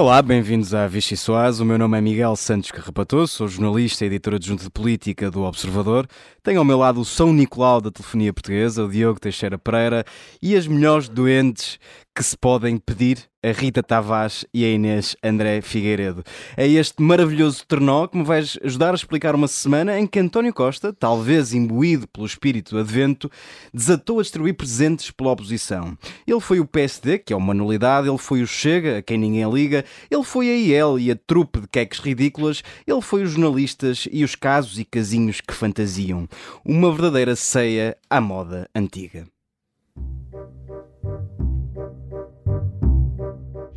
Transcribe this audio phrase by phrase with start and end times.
[0.00, 1.60] Olá, bem-vindos à Vichy Soaz.
[1.60, 5.42] O meu nome é Miguel Santos Carrapatoso, sou jornalista e editor adjunto de política do
[5.42, 6.06] Observador.
[6.42, 10.02] Tenho ao meu lado o São Nicolau da telefonia portuguesa, o Diogo Teixeira Pereira
[10.40, 11.78] e as melhores doentes
[12.20, 16.22] que se podem pedir a Rita Tavares e a Inês André Figueiredo.
[16.54, 20.52] É este maravilhoso trenó que me vais ajudar a explicar uma semana em que António
[20.52, 23.30] Costa, talvez imbuído pelo espírito advento,
[23.72, 25.96] desatou a distribuir presentes pela oposição.
[26.26, 29.50] Ele foi o PSD, que é uma nulidade, ele foi o Chega, a quem ninguém
[29.50, 34.06] liga, ele foi a IEL e a trupe de queques ridículas, ele foi os jornalistas
[34.12, 36.28] e os casos e casinhos que fantasiam.
[36.62, 39.26] Uma verdadeira ceia à moda antiga.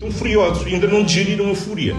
[0.03, 1.95] Estão furiosos e ainda não digeriram a fúria.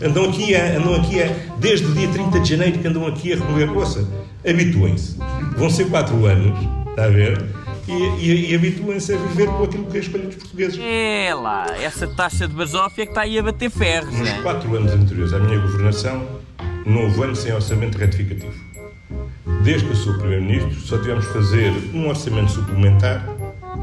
[0.00, 1.26] Andam aqui, a, andam aqui a,
[1.58, 3.76] desde o dia 30 de janeiro que andam aqui a remover.
[3.76, 4.08] Ouça,
[4.48, 5.16] habituem-se.
[5.56, 6.56] Vão ser quatro anos,
[6.90, 7.44] está a ver?
[7.88, 10.78] E, e, e habituem-se a viver com aquilo que é a escolha dos portugueses.
[10.80, 14.40] É lá, essa taxa de basófia que está aí a bater ferros, Nos né?
[14.40, 16.24] quatro anos anteriores à minha governação,
[16.86, 18.54] não houve ano sem orçamento retificativo.
[19.64, 23.37] Desde que eu sou Primeiro-Ministro, só tivemos fazer um orçamento suplementar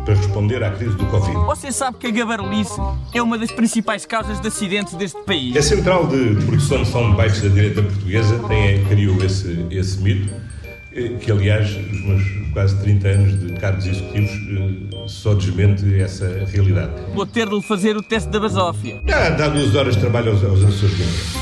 [0.06, 1.36] para responder à crise do Covid.
[1.46, 2.80] Você sabe que a gabarulice
[3.14, 5.58] é uma das principais causas de acidentes deste país.
[5.58, 10.32] A Central de Produção de Soundbites da direita portuguesa tem, criou esse, esse mito,
[10.94, 16.46] eh, que aliás, os meus quase 30 anos de cargos executivos eh, só desmente essa
[16.54, 16.94] realidade.
[17.14, 19.02] Vou ter de lhe fazer o teste da basófia.
[19.08, 21.40] Já dá duas horas de trabalho aos, aos imprensa,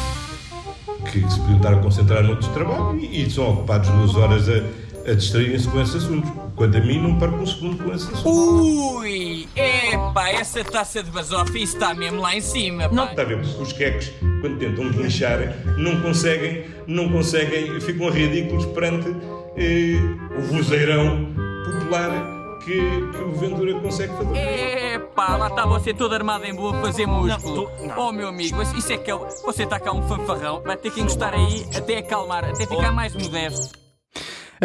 [1.11, 4.63] que se podiam estar a concentrar noutros trabalho e, e são ocupados duas horas a,
[5.05, 6.29] a distraírem-se com esses assuntos.
[6.55, 8.25] Quanto a mim, não perco um segundo com esses assuntos.
[8.25, 13.05] Ui, epá, essa taça de basófia está mesmo lá em cima, pá.
[13.05, 13.39] Está a ver?
[13.39, 15.39] Os queques, quando tentam guinchar,
[15.77, 19.09] não conseguem, não conseguem, ficam ridículos perante
[19.57, 19.97] eh,
[20.37, 21.33] o vozeirão
[21.65, 22.33] popular
[22.63, 22.75] que,
[23.11, 24.93] que o Ventura consegue fazer.
[24.95, 27.69] Epá, lá está você todo armado em boa a fazer músculo.
[27.97, 31.01] Oh meu amigo, isso é que é, você está cá um fanfarrão, vai ter que
[31.01, 33.82] encostar aí até acalmar, até ficar mais modesto.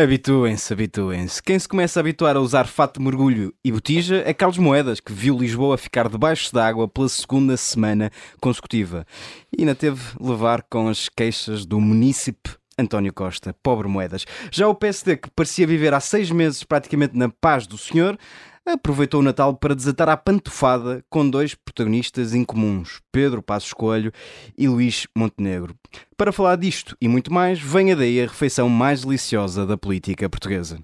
[0.01, 1.43] Habituem-se, habituem-se.
[1.43, 5.01] Quem se começa a habituar a usar fato de mergulho e botija é Carlos Moedas,
[5.01, 8.09] que viu Lisboa ficar debaixo d'água pela segunda semana
[8.41, 9.05] consecutiva.
[9.53, 14.25] E ainda teve levar com as queixas do munícipe António Costa, pobre Moedas.
[14.53, 18.17] Já o PSD, que parecia viver há seis meses praticamente na paz do senhor,
[18.73, 24.13] aproveitou o Natal para desatar à pantofada com dois protagonistas incomuns, Pedro Passos Coelho
[24.57, 25.75] e Luís Montenegro.
[26.17, 30.79] Para falar disto e muito mais, venha daí a refeição mais deliciosa da política portuguesa.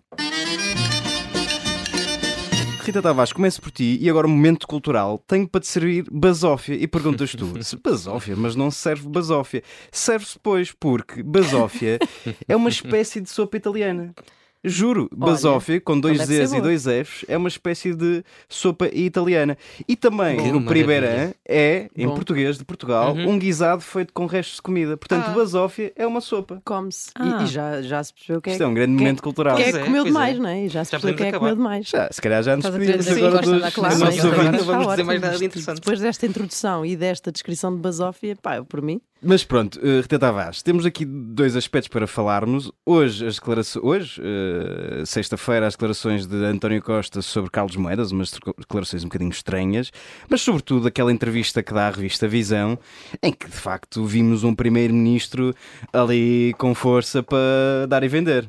[2.85, 5.19] Rita Tavares, começo por ti e agora um momento cultural.
[5.27, 9.63] Tenho para te servir basófia e perguntas tu, se basófia, mas não serve basófia.
[9.91, 11.99] Serve-se, pois, porque basófia
[12.47, 14.15] é uma espécie de sopa italiana.
[14.65, 18.89] Juro, basófia, com dois deve ser Zs e dois Fs, é uma espécie de sopa
[18.93, 19.59] italiana.
[19.87, 20.67] E também, Que no maravilha.
[20.69, 22.15] Pribeirã, é, em Bom.
[22.15, 23.31] português de Portugal, Uhum.
[23.31, 24.97] um guisado feito com restos de comida.
[24.97, 25.35] Portanto, Ah.
[25.35, 26.63] basófia é uma sopa.
[26.65, 27.11] come-se.
[27.15, 27.41] Ah.
[27.41, 29.59] E, e já, já se percebeu quem é, Isto é um grande quem- momento cultural.
[29.59, 30.41] é que é, comeu pois demais, é.
[30.41, 30.65] não é?
[30.65, 31.89] E já se percebeu quem é que podemos comeu demais.
[31.89, 34.05] Já, se calhar já nos pedimos agora que dos, da classe, é?
[34.05, 34.53] nossos ouvintes.
[34.53, 35.77] Não vamos dizer mais nada de interessante.
[35.77, 39.01] Depois desta introdução e desta descrição de basófia, pá, eu por mim.
[39.27, 42.71] Mas pronto, eh, Rita Tavares, temos aqui dois aspectos para falarmos.
[42.85, 48.31] Hoje, as declarações, hoje, eh, sexta-feira, as declarações de António Costa sobre Carlos Moedas, umas
[48.59, 49.91] declarações um bocadinho estranhas,
[50.29, 52.79] mas sobretudo aquela entrevista que dá à revista Visão,
[53.23, 55.55] em que de facto vimos um primeiro-ministro
[55.91, 58.47] ali com força para dar e vender.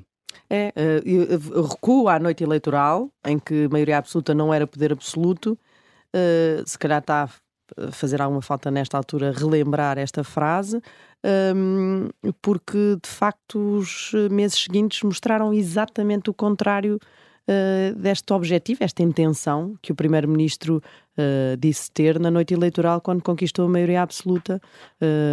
[0.49, 0.73] É,
[1.05, 5.57] eu recuo à noite eleitoral, em que maioria absoluta não era poder absoluto.
[6.15, 7.29] Eh, se calhar está
[7.91, 10.81] fazer alguma falta nesta altura relembrar esta frase,
[11.55, 12.09] hum,
[12.41, 16.99] porque de facto os meses seguintes mostraram exatamente o contrário
[17.47, 20.81] eh, deste objetivo, esta intenção que o Primeiro-Ministro
[21.15, 24.59] eh, disse ter na noite eleitoral quando conquistou a maioria absoluta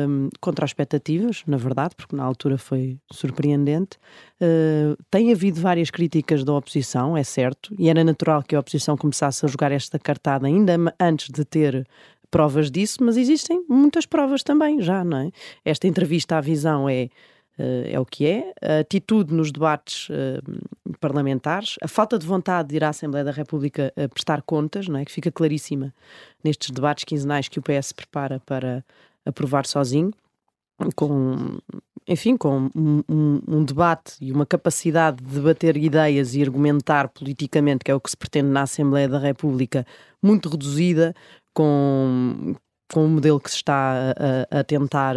[0.07, 3.99] hum, contra as expectativas, na verdade, porque na altura foi surpreendente.
[5.09, 9.47] Tem havido várias críticas da oposição, é certo, e era natural que a oposição começasse
[9.47, 11.87] a jogar esta cartada ainda antes de ter
[12.33, 15.31] provas disso, mas existem muitas provas também já, não é?
[15.65, 17.09] Esta entrevista à visão é,
[17.59, 17.63] uh,
[17.93, 22.77] é o que é, a atitude nos debates uh, parlamentares, a falta de vontade de
[22.77, 25.05] ir à Assembleia da República a prestar contas, não é?
[25.05, 25.95] Que fica claríssima
[26.43, 28.85] nestes debates quinzenais que o PS prepara para
[29.25, 30.11] aprovar sozinho
[30.97, 31.59] com,
[32.09, 37.85] enfim, com um, um- um debate e uma capacidade de debater ideias e argumentar politicamente,
[37.85, 39.87] que é o que se pretende na Assembleia da República,
[40.21, 41.15] muito reduzida,
[41.55, 42.55] com,
[42.93, 44.13] com o modelo que se está
[44.51, 45.17] a, a- tentar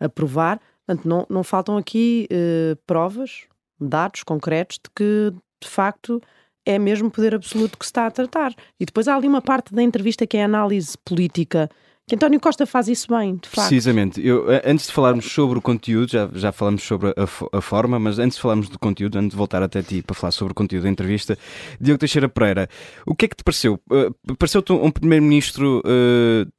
[0.00, 0.60] aprovar.
[0.86, 3.46] Portanto, não, não faltam aqui eh, provas,
[3.80, 5.32] dados concretos de que,
[5.62, 6.20] de facto,
[6.66, 8.52] é mesmo poder absoluto que se está a tratar.
[8.78, 11.70] E depois há ali uma parte da entrevista que é a análise política
[12.06, 13.68] que António Costa faz isso bem, de facto.
[13.68, 14.24] Precisamente.
[14.24, 18.18] Eu, antes de falarmos sobre o conteúdo, já, já falamos sobre a, a, forma, mas
[18.18, 20.84] antes de falarmos do conteúdo, antes de voltar até ti para falar sobre o conteúdo
[20.84, 21.38] da entrevista,
[21.80, 22.68] Diogo Teixeira Pereira,
[23.06, 23.80] o que é que te pareceu?
[23.90, 25.80] Uh, Pareceu-te um, primeiro-ministro.
[25.80, 26.50] Uh,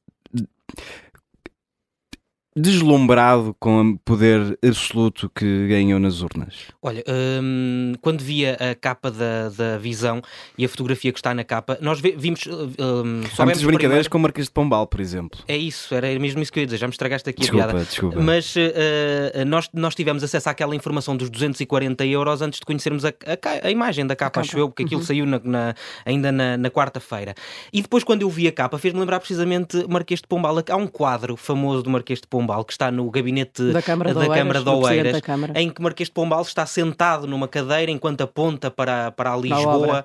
[2.56, 6.54] deslumbrado com o poder absoluto que ganhou nas urnas?
[6.80, 10.22] Olha, hum, quando via a capa da, da visão
[10.56, 12.46] e a fotografia que está na capa, nós vimos.
[12.46, 14.10] Hum, Há muitas brincadeiras primeiro...
[14.10, 15.40] com o Marquês de Pombal, por exemplo.
[15.46, 17.68] É isso, era mesmo isso que eu ia dizer, já me estragaste aqui desculpa, a
[17.68, 17.84] piada.
[17.84, 18.20] Desculpa.
[18.20, 23.08] Mas uh, nós, nós tivemos acesso àquela informação dos 240 euros antes de conhecermos a,
[23.08, 25.06] a, a imagem da capa, acho eu, porque aquilo uhum.
[25.06, 25.74] saiu na, na,
[26.06, 27.34] ainda na, na quarta-feira.
[27.70, 30.56] E depois, quando eu vi a capa, fez-me lembrar precisamente Marquês de Pombal.
[30.70, 34.14] Há um quadro famoso do Marquês de Pombal Pombal, que está no gabinete da Câmara
[34.14, 35.22] da de Oeiras, Câmara de Oeiras
[35.56, 40.04] em que Marquês de Pombal está sentado numa cadeira enquanto aponta para, para a Lisboa,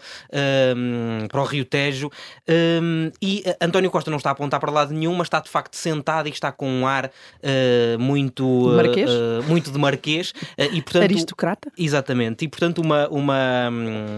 [0.75, 2.09] um, para o Rio Tejo,
[2.49, 5.49] um, e eh, António Costa não está a apontar para lado nenhum, mas está de
[5.49, 8.43] facto sentado e está com um ar uh, muito,
[8.75, 9.09] marquês?
[9.09, 10.31] Uh, muito de Marquês.
[10.31, 11.71] Uh, e, portanto, Aristocrata?
[11.77, 12.45] Exatamente.
[12.45, 13.69] E portanto, uma, uma,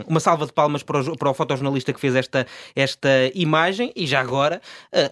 [0.07, 4.07] uma salva de palmas para o, para o fotojornalista que fez esta, esta imagem e
[4.07, 4.61] já agora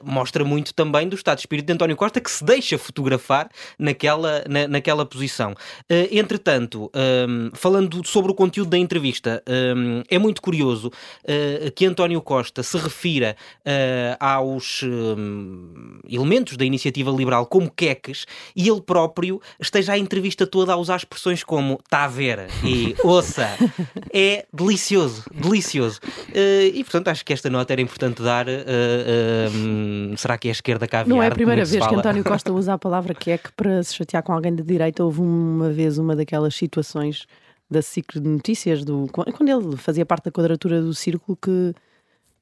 [0.03, 3.49] mostra muito também do estado de espírito de António Costa que se deixa fotografar fotografar
[3.77, 5.51] naquela, na, naquela posição.
[5.51, 10.87] Uh, entretanto, um, ehm, falando sobre o conteúdo da entrevista, um, ehm, é muito curioso
[10.87, 18.25] uh, que António Costa se refira uh, aos um, elementos da iniciativa liberal como queques
[18.55, 22.95] e ele próprio esteja a entrevista toda a usar expressões como está a ver e
[23.03, 23.49] ouça.
[24.13, 25.99] É delicioso, delicioso.
[26.73, 28.45] e portanto acho que esta nota era importante dar.
[30.17, 31.15] será que é a esquerda caviar?
[31.15, 33.81] Não é a primeira vez que António Costa usa a palavra que é que para
[33.83, 37.25] se chatear com alguém de direita houve uma vez uma daquelas situações
[37.69, 41.73] da ciclo de notícias do quando ele fazia parte da quadratura do círculo que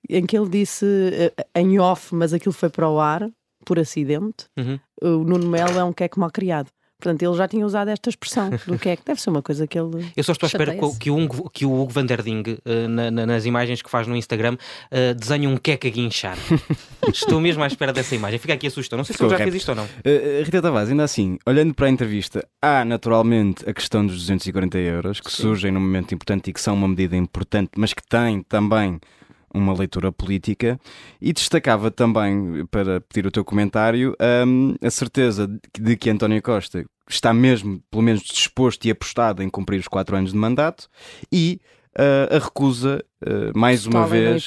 [0.10, 3.30] em que ele disse eh, em off, mas aquilo foi para o ar
[3.66, 4.48] por acidente.
[4.58, 4.80] Uhum.
[5.02, 6.70] O Nuno Melo é um queque mal criado.
[7.00, 9.66] Portanto, ele já tinha usado esta expressão do que é que deve ser uma coisa
[9.66, 10.12] que ele.
[10.18, 13.10] Eu só estou à espera que, o, que o Hugo Van der Ding, uh, na,
[13.10, 16.38] na, nas imagens que faz no Instagram, uh, desenhe um queque a guinchar.
[17.08, 18.38] estou mesmo à espera dessa imagem.
[18.38, 18.98] Fica aqui assustado.
[18.98, 19.86] Não sei se ele já fez isto ou não.
[19.86, 24.78] Uh, Rita Tavares, ainda assim, olhando para a entrevista, há naturalmente a questão dos 240
[24.78, 25.44] euros que Sim.
[25.44, 29.00] surgem num momento importante e que são uma medida importante, mas que tem também
[29.60, 30.80] uma leitura política
[31.22, 34.16] e destacava também, para pedir o teu comentário,
[34.48, 39.50] um, a certeza de que António Costa está mesmo, pelo menos, disposto e apostado em
[39.50, 40.88] cumprir os quatro anos de mandato
[41.32, 41.60] e
[41.98, 44.46] uh, a recusa, uh, mais total uma vez,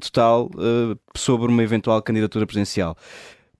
[0.00, 2.96] total uh, sobre uma eventual candidatura presidencial.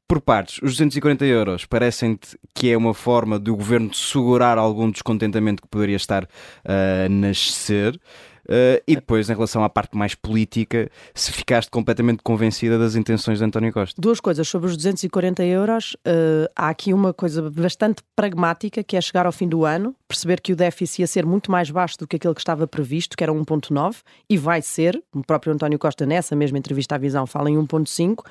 [0.06, 4.90] Por partes, os 240 euros parecem-te que é uma forma do governo de segurar algum
[4.90, 6.28] descontentamento que poderia estar
[6.64, 7.98] a nascer.
[8.44, 13.38] Uh, e depois, em relação à parte mais política, se ficaste completamente convencida das intenções
[13.38, 13.98] de António Costa?
[13.98, 14.46] Duas coisas.
[14.46, 19.32] Sobre os 240 euros, uh, há aqui uma coisa bastante pragmática, que é chegar ao
[19.32, 22.34] fim do ano, perceber que o déficit ia ser muito mais baixo do que aquele
[22.34, 23.96] que estava previsto, que era 1.9,
[24.28, 25.02] e vai ser.
[25.14, 28.24] O próprio António Costa, nessa mesma entrevista à Visão, fala em 1.5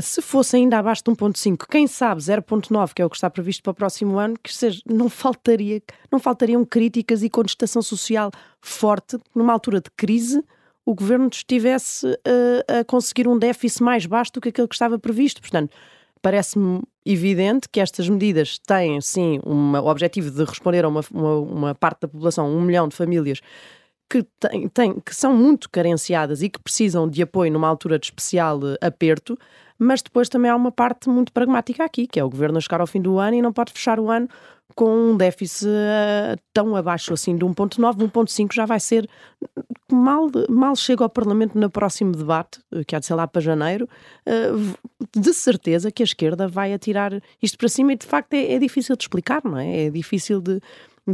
[0.00, 3.62] se fosse ainda abaixo de 1.5, quem sabe 0.9, que é o que está previsto
[3.62, 9.18] para o próximo ano, que seja, não faltaria, não faltariam críticas e contestação social forte
[9.34, 10.44] numa altura de crise
[10.84, 14.98] o governo estivesse uh, a conseguir um déficit mais baixo do que aquele que estava
[14.98, 15.40] previsto.
[15.40, 15.72] Portanto,
[16.20, 21.74] parece-me evidente que estas medidas têm, sim, o objetivo de responder a uma, uma, uma
[21.74, 23.40] parte da população, um milhão de famílias
[24.08, 28.06] que, tem, tem, que são muito carenciadas e que precisam de apoio numa altura de
[28.06, 29.38] especial eh, aperto,
[29.80, 32.82] mas depois também há uma parte muito pragmática aqui, que é o governo a chegar
[32.82, 34.28] ao fim do ano e não pode fechar o ano
[34.74, 37.78] com um déficit uh, tão abaixo assim de 1.9,
[38.10, 39.08] 1.5 já vai ser
[39.90, 43.40] mal, mal chega ao Parlamento no próximo debate, eh, que há de ser lá para
[43.40, 43.88] janeiro,
[44.26, 48.52] uh, de certeza que a esquerda vai atirar isto para cima e de facto é,
[48.52, 49.86] é difícil de explicar, não é?
[49.86, 50.60] É difícil de,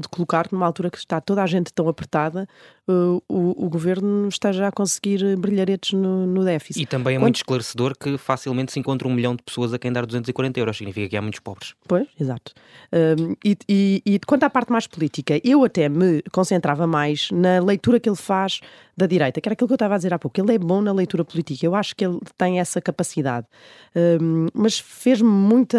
[0.01, 2.49] de colocar numa altura que está toda a gente tão apertada,
[2.89, 6.83] uh, o, o, governo esteja a conseguir brilharetes no, no déficit.
[6.83, 7.23] E também é Quando...
[7.23, 10.77] muito esclarecedor que facilmente se encontra um milhão de pessoas a quem dar 240 euros,
[10.77, 11.75] significa que há muitos pobres.
[11.87, 12.53] Pois, exato.
[12.93, 17.61] Um, e, e, e quanto à parte mais política, eu até me concentrava mais na
[17.61, 18.61] leitura que ele faz
[18.97, 20.41] da direita, que era aquilo que eu estava a dizer há pouco.
[20.41, 23.47] Ele é bom na leitura política, eu acho que ele tem essa capacidade.
[23.95, 25.79] Um, mas fez-me muita.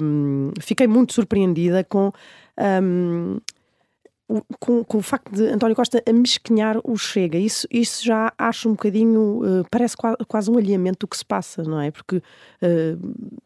[0.00, 2.12] Um, fiquei muito surpreendida com
[2.58, 3.38] um,
[4.58, 7.38] com, com, o facto de António Costa amesquinhar o Chega.
[7.38, 11.24] Isso, isso já acho um bocadinho, uh, parece quase, quase, um alinhamento do que se
[11.24, 11.90] passa, não é?
[11.90, 13.42] Porque uh,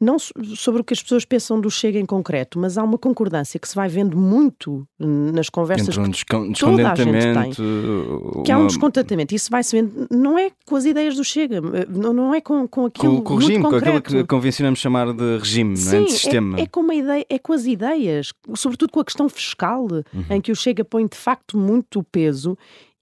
[0.00, 3.58] não sobre o que as pessoas pensam do Chega em concreto, mas há uma concordância
[3.58, 7.66] que se vai vendo muito nas conversas Entre um que toda a gente tem.
[7.66, 8.42] Uma...
[8.44, 9.34] Que há um descontentamento.
[9.34, 12.86] Isso vai se vendo, não é com as ideias do Chega, não é com, com
[12.86, 16.04] aquilo com, com o regime, com aquilo que convencionamos chamar de regime, Sim, não é?
[16.04, 16.58] de sistema.
[16.58, 20.24] É, é, com uma ideia, é com as ideias, sobretudo com a questão fiscal, uhum.
[20.30, 22.56] em que o Chega põe de facto muito peso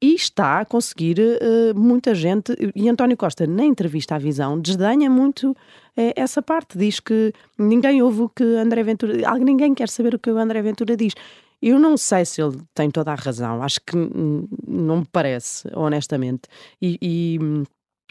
[0.04, 2.52] e está a conseguir uh, muita gente.
[2.76, 5.56] E António Costa, na entrevista à Visão, desdenha muito uh,
[6.14, 6.76] essa parte.
[6.76, 9.14] Diz que ninguém ouve o que André Ventura.
[9.38, 11.14] Ninguém quer saber o que o André Ventura diz.
[11.62, 13.96] Eu não sei se ele tem toda a razão, acho que
[14.68, 16.42] não me parece, honestamente.
[16.82, 17.38] E, e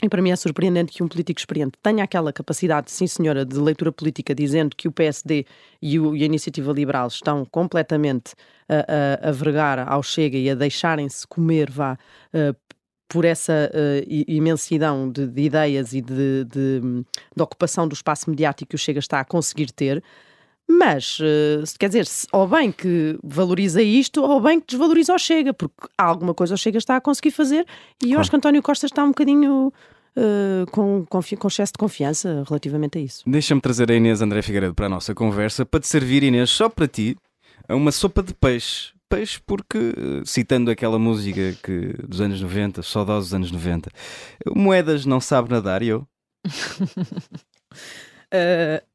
[0.01, 3.57] e para mim é surpreendente que um político experiente tenha aquela capacidade, sim senhora, de
[3.57, 5.45] leitura política, dizendo que o PSD
[5.81, 8.33] e, o, e a Iniciativa Liberal estão completamente
[8.67, 11.97] a, a, a vergar ao Chega e a deixarem-se comer, vá,
[12.33, 12.55] uh,
[13.07, 16.81] por essa uh, imensidão de, de, ideias e de, de,
[17.35, 20.03] de, ocupação do espaço mediático que o Chega está a conseguir ter.
[20.70, 25.53] Mas, uh, quer dizer, ou bem que valoriza isto, ou bem que desvaloriza o Chega,
[25.53, 27.65] porque alguma coisa o Chega está a conseguir fazer
[28.03, 29.74] e eu acho que António Costa está um bocadinho
[30.17, 33.24] uh, com, com, com excesso de confiança relativamente a isso.
[33.27, 36.70] Deixa-me trazer a Inês André Figueiredo para a nossa conversa para te servir, Inês, só
[36.70, 37.17] para ti,
[37.70, 38.93] uma sopa de peixe.
[39.10, 43.91] Peixe porque, eh, citando aquela música que, dos anos 90, saudosos anos 90,
[44.55, 46.08] Moedas não sabe nadar eu?
[48.34, 48.82] uh...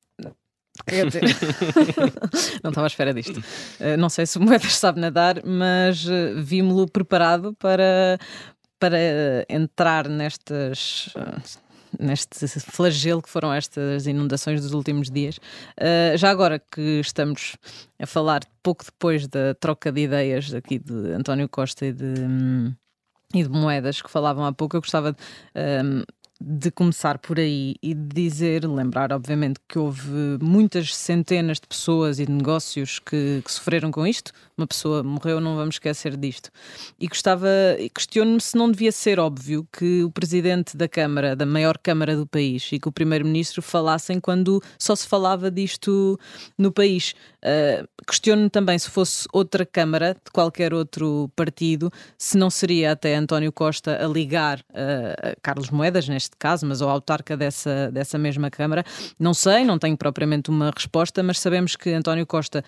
[0.87, 1.23] Quer dizer,
[2.63, 3.39] não estava à espera disto.
[3.81, 8.19] Uh, não sei se o Moedas sabe nadar, mas uh, vi-me-lo preparado para,
[8.79, 8.99] para
[9.49, 11.11] entrar nestas
[11.99, 15.39] neste flagelo que foram estas inundações dos últimos dias.
[15.79, 17.57] Uh, já agora que estamos
[17.99, 22.75] a falar pouco depois da troca de ideias aqui de António Costa e de, um,
[23.35, 25.19] e de Moedas que falavam há pouco, eu gostava de,
[25.57, 26.03] um,
[26.41, 32.21] de começar por aí e de dizer, lembrar, obviamente, que houve muitas centenas de pessoas
[32.21, 34.33] e de negócios que, que sofreram com isto.
[34.59, 36.51] Uma pessoa morreu, não vamos esquecer disto.
[36.99, 37.47] E gostava,
[37.95, 42.27] questiono-me se não devia ser óbvio que o presidente da Câmara, da maior Câmara do
[42.27, 46.19] país, e que o primeiro-ministro falassem quando só se falava disto
[46.59, 47.15] no país.
[47.39, 51.89] Uh, questiono-me também se fosse outra Câmara, de qualquer outro partido,
[52.19, 56.83] se não seria até António Costa a ligar uh, a Carlos Moedas, neste caso, mas
[56.83, 58.85] ao autarca dessa, dessa mesma Câmara.
[59.21, 62.65] Não sei, não tenho propriamente uma resposta, mas sabemos que António Costa.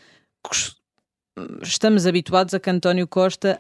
[1.63, 3.59] Estamos habituados a que António Costa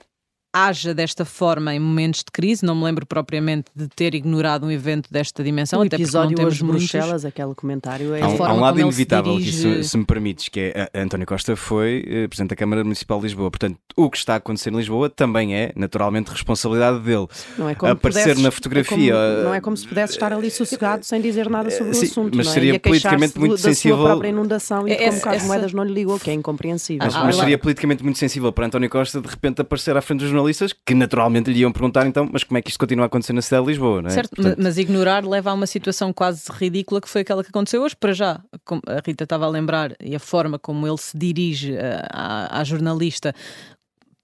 [0.52, 2.64] haja desta forma em momentos de crise.
[2.64, 5.80] Não me lembro propriamente de ter ignorado um evento desta dimensão.
[5.80, 9.50] O episódio até hoje Bruxelas, aquele comentário é há um, há um lado inevitável dirige...
[9.50, 12.82] que, se, se, me permites, que é a António Costa foi eh, Presidente da Câmara
[12.82, 13.50] Municipal de Lisboa.
[13.50, 17.26] Portanto, o que está a acontecer em Lisboa também é, naturalmente, responsabilidade dele.
[17.56, 19.14] Não é como Aparecer pudesses, na fotografia.
[19.14, 22.00] É como, não é como se pudesse estar ali sossegado sem dizer nada sobre Sim,
[22.00, 22.36] o assunto.
[22.36, 22.54] Mas não é?
[22.54, 23.96] seria politicamente muito da sensível.
[23.96, 27.06] Da sua própria inundação e é, como Carlos Moedas não lhe ligou, que é incompreensível.
[27.06, 30.32] Mas, mas seria politicamente muito sensível para António Costa de repente aparecer à frente dos
[30.40, 33.32] jornalistas que naturalmente lhe iam perguntar então, mas como é que isto continua a acontecer
[33.32, 34.12] na cidade de Lisboa, não é?
[34.12, 34.58] Certo, Portanto...
[34.60, 38.12] mas ignorar leva a uma situação quase ridícula que foi aquela que aconteceu hoje, para
[38.12, 38.40] já.
[38.64, 42.60] Como a Rita estava a lembrar, e a forma como ele se dirige eh, à,
[42.60, 43.34] à jornalista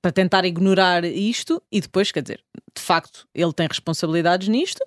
[0.03, 2.41] para tentar ignorar isto e depois, quer dizer,
[2.75, 4.85] de facto, ele tem responsabilidades nisto,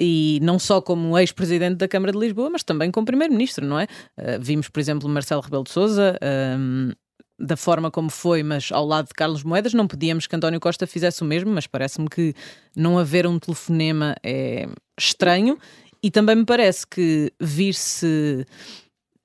[0.00, 3.84] e não só como ex-presidente da Câmara de Lisboa, mas também como primeiro-ministro, não é?
[4.18, 6.92] Uh, vimos, por exemplo, Marcelo Rebelo de Sousa um, ehm,
[7.42, 10.86] da forma como foi, mas ao lado de Carlos Moedas, não pedíamos que António Costa
[10.86, 12.32] fizesse o mesmo, mas parece-me que
[12.76, 14.68] não haver um telefonema é
[14.98, 15.58] estranho
[16.00, 18.46] e também me parece que vir-se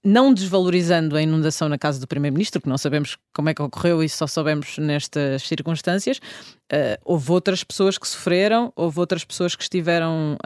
[0.04, 4.02] não desvalorizando a inundação na casa do Primeiro-Ministro, que não sabemos como é que ocorreu
[4.02, 9.64] e só sabemos nestas circunstâncias, uh, houve outras pessoas que sofreram, houve outras pessoas que
[9.64, 10.38] estiveram.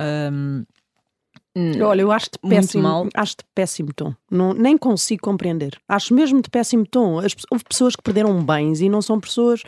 [1.55, 3.07] Hum, Olha, eu acho de péssimo, mal.
[3.13, 4.13] acho de péssimo tom.
[4.29, 5.77] Não, nem consigo compreender.
[5.87, 7.19] Acho mesmo de péssimo tom.
[7.19, 9.61] As, houve pessoas que perderam bens e não são pessoas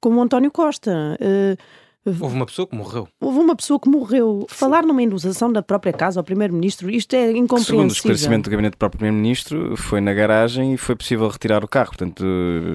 [0.00, 1.18] como o António Costa.
[1.20, 1.56] Uh,
[2.02, 3.06] Houve uma pessoa que morreu.
[3.20, 4.46] Houve uma pessoa que morreu.
[4.48, 7.64] Falar numa inundação da própria casa ao Primeiro-Ministro, isto é incompreensível.
[7.64, 11.62] Segundo o esclarecimento do gabinete do próprio Primeiro-Ministro, foi na garagem e foi possível retirar
[11.62, 11.88] o carro.
[11.88, 12.24] Portanto,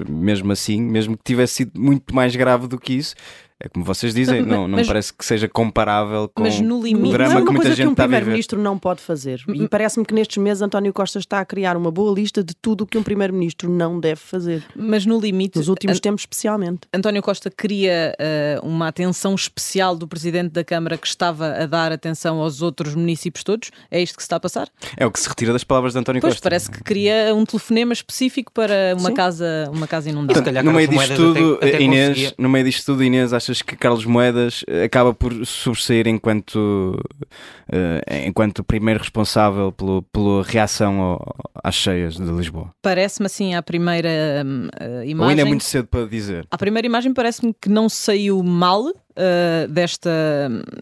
[0.08, 3.16] mesmo assim, mesmo que tivesse sido muito mais grave do que isso,
[3.58, 7.34] é como vocês dizem, não, não mas, parece que seja comparável com limite, o drama
[7.34, 8.16] não é que muita gente que um está a viver.
[8.16, 9.42] primeiro-ministro não pode fazer.
[9.48, 9.66] E hum.
[9.66, 12.86] parece-me que nestes meses António Costa está a criar uma boa lista de tudo o
[12.86, 14.62] que um primeiro-ministro não deve fazer.
[14.74, 16.80] Mas no limite, nos últimos tempos especialmente.
[16.92, 18.14] António Costa queria
[18.62, 22.94] uh, uma atenção especial do presidente da Câmara que estava a dar atenção aos outros
[22.94, 23.70] municípios todos.
[23.90, 24.68] É isto que se está a passar?
[24.96, 26.42] É o que se retira das palavras de António pois, Costa.
[26.42, 30.42] parece que queria um telefonema específico para uma casa, uma casa inundada.
[30.42, 33.76] Portanto, no meio disto tudo, até, até Inês, no meio disto tudo, Inês, achas que
[33.76, 41.74] Carlos Moedas acaba por sobressair enquanto, uh, enquanto primeiro responsável pelo, pela reação ao, às
[41.74, 42.70] cheias de Lisboa?
[42.82, 44.08] Parece-me assim a primeira
[44.44, 45.20] uh, imagem.
[45.20, 46.46] Ou ainda é muito cedo para dizer?
[46.50, 48.82] A primeira imagem parece-me que não saiu mal,
[49.16, 50.10] uh, desta,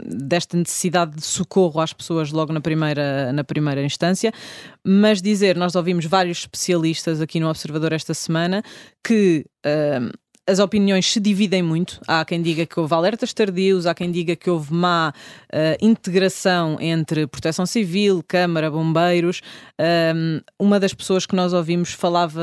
[0.04, 4.32] desta necessidade de socorro às pessoas logo na primeira, na primeira instância,
[4.84, 8.62] mas dizer, nós ouvimos vários especialistas aqui no Observador esta semana
[9.02, 12.00] que uh, as opiniões se dividem muito.
[12.06, 16.76] Há quem diga que houve alertas tardios, há quem diga que houve má uh, integração
[16.80, 19.40] entre proteção civil, Câmara, bombeiros.
[20.14, 22.42] Um, uma das pessoas que nós ouvimos falava,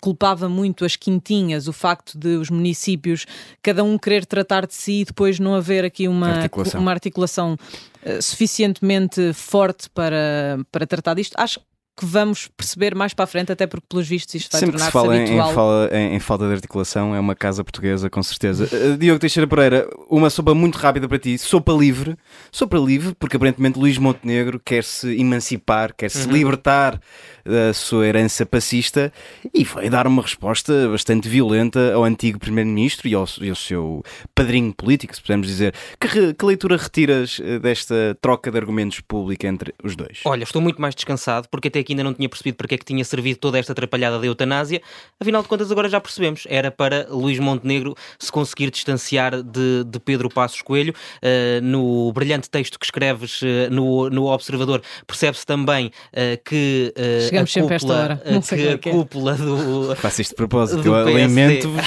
[0.00, 3.26] culpava muito as quintinhas, o facto de os municípios,
[3.62, 7.52] cada um querer tratar de si e depois não haver aqui uma articulação, uma articulação
[7.54, 11.34] uh, suficientemente forte para, para tratar disto.
[11.36, 11.60] Acho
[11.96, 15.14] que vamos perceber mais para a frente, até porque, pelos vistos, isto vai tornar-se habitual.
[15.14, 18.68] Sempre se fala em, em, falta de articulação, é uma casa portuguesa, com certeza.
[18.70, 22.16] Uh, Diogo Teixeira Pereira, uma sopa muito rápida para ti, sopa livre.
[22.52, 26.34] Sopa livre, porque aparentemente Luís Montenegro quer se emancipar, quer se uhum.
[26.34, 27.00] libertar
[27.46, 29.12] da sua herança passista
[29.54, 34.02] e foi dar uma resposta bastante violenta ao antigo Primeiro-Ministro e, ao, seu
[34.34, 35.74] padrinho político, se podemos dizer.
[36.00, 40.20] Que, que leitura retiras eh, desta troca de argumentos pública entre os dois?
[40.24, 42.78] Olha, estou muito mais descansado, porque até aqui ainda não tinha percebido para que é
[42.78, 44.82] que tinha servido toda esta atrapalhada da eutanásia.
[45.20, 46.46] Afinal de contas, agora já percebemos.
[46.48, 50.94] Era para Luís Montenegro se conseguir distanciar de, de Pedro Passos Coelho.
[51.22, 56.92] Uh, no brilhante texto que escreves uh, no, no Observador, percebe-se também uh, que
[57.36, 58.22] Chegamos sempre a esta hora.
[58.30, 58.94] Não sei que a é.
[58.94, 59.94] cúpula do.
[59.96, 61.84] Faço isto de propósito, eu alimento-vos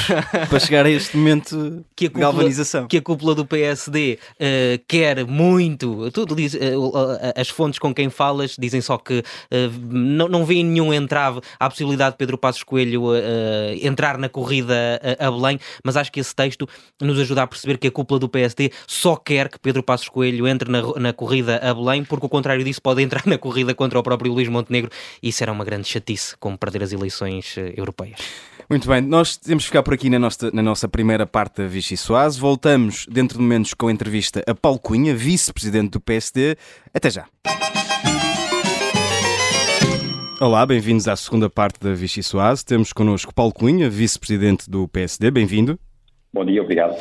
[0.50, 2.88] para chegar a este momento que a cúpula, de galvanização.
[2.88, 4.20] Que a cúpula do PSD
[4.88, 6.12] quer muito.
[6.12, 6.58] Tudo diz,
[7.36, 9.24] as fontes com quem falas dizem só que
[9.90, 13.16] não, não vêem nenhum entrave à possibilidade de Pedro Passos Coelho uh,
[13.82, 16.68] entrar na corrida a, a, Belém, mas acho que esse texto
[17.02, 20.48] nos ajuda a perceber que a cúpula do PSD só quer que Pedro Passos Coelho
[20.48, 24.00] entre na, na corrida a Belém, porque o contrário disso pode entrar na corrida contra
[24.00, 24.92] o próprio Luís Montenegro
[25.22, 28.20] e isso era uma grande chatice, como perder as eleições uh, europeias.
[28.70, 31.68] Muito bem, nós temos que ficar por aqui na nossa, na nossa primeira parte da
[31.68, 32.40] Vichy Soase.
[32.40, 36.58] Voltamos dentro de momentos com a entrevista a Paulo Cunha, vice-presidente do PSD.
[36.94, 37.26] Até já.
[40.42, 42.66] Olá, bem-vindos à segunda parte da Vichy Soase.
[42.66, 45.32] Temos connosco Paulo Cunha, vice-presidente do PSD.
[45.32, 45.80] Bem-vindo.
[46.34, 46.96] Bom dia, obrigado.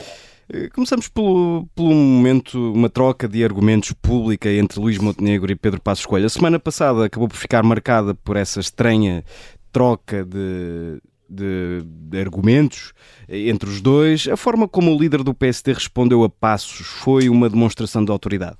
[0.53, 5.81] Eh, começamos pelo, pelo momento, uma troca de argumentos pública entre Luís Montenegro e Pedro
[5.81, 6.27] Passos Coelho.
[6.27, 9.23] A semana passada acabou por ficar marcada por essa estranha
[9.71, 12.95] troca de, de, de, argumentos
[13.29, 14.27] entre os dois.
[14.27, 18.57] A forma como o líder do PSD respondeu a Passos foi uma demonstração de autoridade?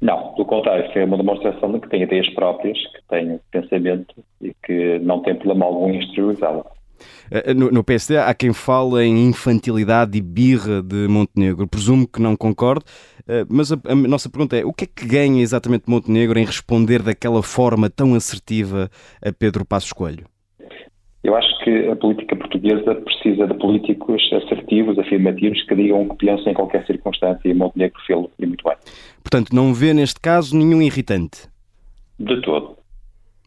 [0.00, 4.54] Não, pelo contrário, foi uma demonstração de que tem ideias próprias, que tem pensamento e
[4.64, 6.64] que não tem problema algum em exteriorizá-la.
[7.30, 11.66] Eh, no, no PSD há quem fale em infantilidade e birra de Montenegro.
[11.66, 12.84] Presumo que não concorde,
[13.28, 16.44] eh, mas a, a, nossa pergunta é: o que é que ganha exatamente Montenegro em
[16.44, 18.90] responder daquela forma tão assertiva
[19.24, 20.26] a Pedro Passos Coelho?
[21.22, 26.26] Eu acho que a política portuguesa precisa de políticos assertivos, afirmativos, que digam o que
[26.26, 28.76] pensam em qualquer circunstância e Montenegro fez e muito bem.
[29.22, 31.48] Portanto, não vê neste caso nenhum irritante?
[32.18, 32.76] De todo.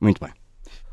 [0.01, 0.36] Muito bem.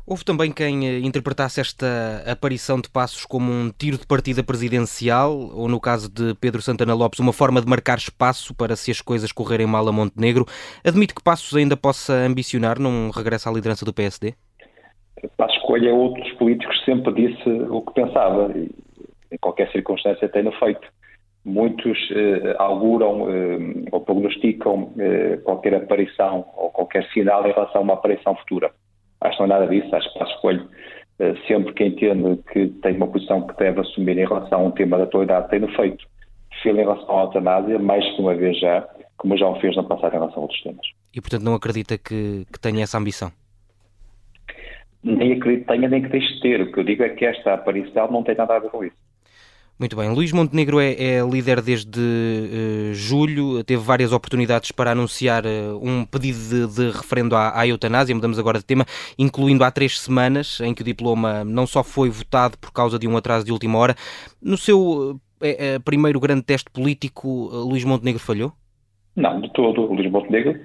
[0.07, 5.31] Houve também quem eh, interpretasse esta aparição de Passos como um tiro de partida presidencial,
[5.31, 9.01] ou no caso de Pedro Santana Lopes, uma forma de marcar espaço para se as
[9.01, 10.45] coisas correrem mal a Montenegro.
[10.85, 14.35] Admite que Passos ainda possa ambicionar num regresso à liderança do PSD?
[15.37, 18.69] Passos Coelho outro dos políticos sempre disse o que pensava, e
[19.31, 20.87] em qualquer circunstância tem-no feito.
[21.43, 27.83] Muitos eh, auguram eh, ou prognosticam eh, qualquer aparição ou qualquer sinal em relação a
[27.83, 28.71] uma aparição futura.
[29.21, 30.69] Acho que não é nada disso, acho que Passos Coelho,
[31.19, 34.71] eh, sempre que entende que tem uma posição que deve assumir em relação a um
[34.71, 36.05] tema da atualidade, tem-no feito.
[36.61, 39.83] Fez em relação à eutanásia, mais que uma vez já, como já o fez no
[39.83, 40.85] passado em relação a outros temas.
[41.13, 43.31] E, portanto, não acredita que, que tenha essa ambição?
[45.03, 46.61] Nem acredito que tenha, nem que deixe de ter.
[46.61, 49.04] O que eu digo é que esta aparição não tem nada a ver com isso.
[49.77, 50.09] Muito bem.
[50.09, 56.05] Luís Montenegro é, é líder desde uh, julho, teve várias oportunidades para anunciar uh, um
[56.05, 58.85] pedido de, de referendo à, à, eutanásia, mudamos agora de tema,
[59.19, 63.05] incluindo há três semanas, em que o diploma não só foi votado por causa de
[63.05, 63.95] um atraso de última hora.
[64.41, 64.79] No seu
[65.11, 68.53] uh, primeiro grande teste político, Luís Montenegro falhou?
[69.13, 69.91] Não, de todo.
[69.91, 70.57] Luís Montenegro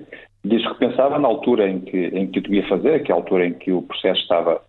[0.44, 3.18] disse que pensava na altura em que, em que o devia fazer, que é a
[3.18, 4.62] altura em que o processo estava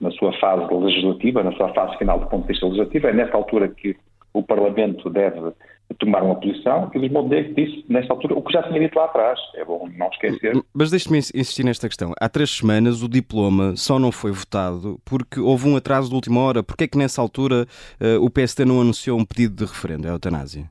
[0.00, 3.06] na sua fase legislativa, na sua fase final do ponto de vista legislativo.
[3.06, 3.96] É nessa altura que
[4.32, 5.52] o Parlamento deve
[5.98, 9.04] tomaram uma posição e Luís Montenegro disse, nesta altura, o que já tinha dito lá
[9.04, 9.38] atrás.
[9.54, 10.52] É bom não esquecer.
[10.74, 12.12] Mas deixe-me insistir nesta questão.
[12.20, 16.40] Há três semanas o diploma só não foi votado porque houve um atraso de última
[16.40, 16.62] hora.
[16.62, 17.66] Porquê é que nessa altura
[18.00, 20.64] uh, o PSD não anunciou um pedido de referendo à eutanásia?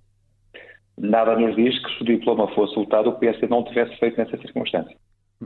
[0.97, 4.37] Nada nos diz que se o diploma fosse votado o PSD não tivesse feito nessa
[4.37, 4.95] circunstância.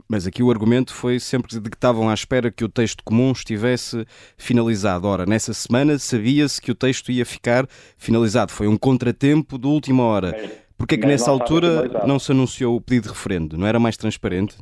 [0.08, 3.32] Mas aqui o argumento foi sempre de que estavam à espera que o texto comum
[3.32, 5.06] estivesse finalizado.
[5.06, 8.52] Ora, nessa semana sabia-se que o texto ia ficar finalizado.
[8.52, 10.32] Foi um contratempo de última hora.
[10.78, 13.58] Porquê é que nessa altura não se anunciou o pedido de referendo?
[13.58, 14.56] Não era mais transparente?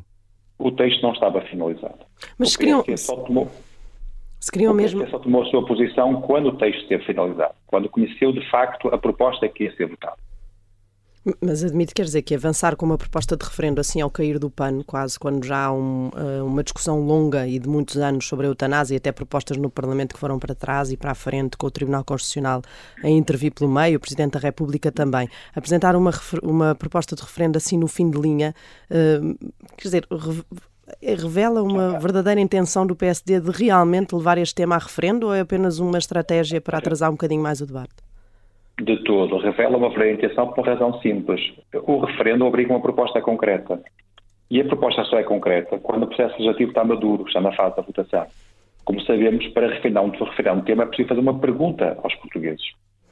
[0.58, 1.98] O texto não estava finalizado.
[2.36, 2.84] Mas se queriam...
[2.96, 3.50] Só tomou...
[4.40, 5.08] Se queriam mesmo...
[5.10, 7.54] só tomou a sua posição quando o texto esteve finalizado.
[7.66, 10.16] Quando conheceu, de facto, a proposta que ia ser votada.
[11.40, 14.50] Mas admito, quer dizer, que avançar com uma proposta de referendo assim ao cair do
[14.50, 18.46] pano, quase quando já há um, eh, uma discussão longa e de muitos anos sobre
[18.46, 21.66] a eutanásia, até propostas no Parlamento que foram para trás e para a frente, com
[21.66, 22.62] o Tribunal Constitucional
[23.02, 25.28] a intervir pelo meio, o Presidente da República também.
[25.54, 26.12] Apresentar uma,
[26.42, 28.54] uma proposta de referendo assim no fim de linha,
[28.90, 30.08] uh, quer dizer,
[31.00, 35.34] eh, revela uma verdadeira intenção do PSD de realmente levar este tema a referendo ou
[35.34, 38.07] é apenas uma estratégia para atrasar um bocadinho mais o debate?
[38.80, 41.40] De todo revela uma intenção por uma razão simples.
[41.74, 43.80] O referendo obriga uma proposta concreta.
[44.50, 47.76] E a proposta só é concreta quando o processo legislativo está maduro, está na fase
[47.76, 48.26] da votação.
[48.84, 52.64] Como sabemos, para referendar um, um tema é preciso fazer uma pergunta aos portugueses.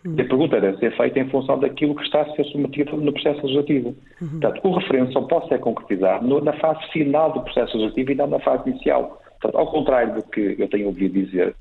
[0.05, 3.13] E a pergunta deve ser feita em função daquilo que está a ser submetido no
[3.13, 3.89] processo legislativo.
[4.23, 4.29] Uhum.
[4.41, 8.27] Portanto, o referendo só pode ser concretizado na fase final do processo legislativo e não
[8.29, 9.21] na fase inicial.
[9.41, 11.57] Portanto, ao contrário do que eu tenho ouvido dizer,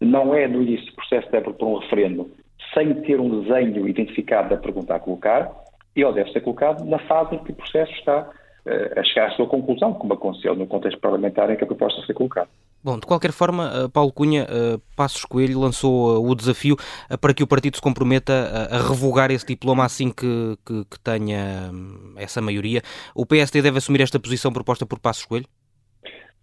[0.00, 2.28] não é no início do processo de por um referendo
[2.74, 5.50] sem ter um desenho identificado da pergunta a colocar,
[5.94, 9.30] ele deve ser colocado na fase em que o processo está uh, a chegar à
[9.32, 12.48] sua conclusão, como aconteceu no contexto parlamentar em que a proposta foi colocada.
[12.84, 16.76] Bom, de qualquer forma, eh, Paulo Cunha, uh, Passos Coelho lançou o desafio
[17.20, 18.32] para que o partido se comprometa
[18.70, 22.82] a revogar esse diploma assim que, que, que tenha um, essa maioria.
[23.12, 25.46] O PSD deve assumir esta posição proposta por Passos Coelho?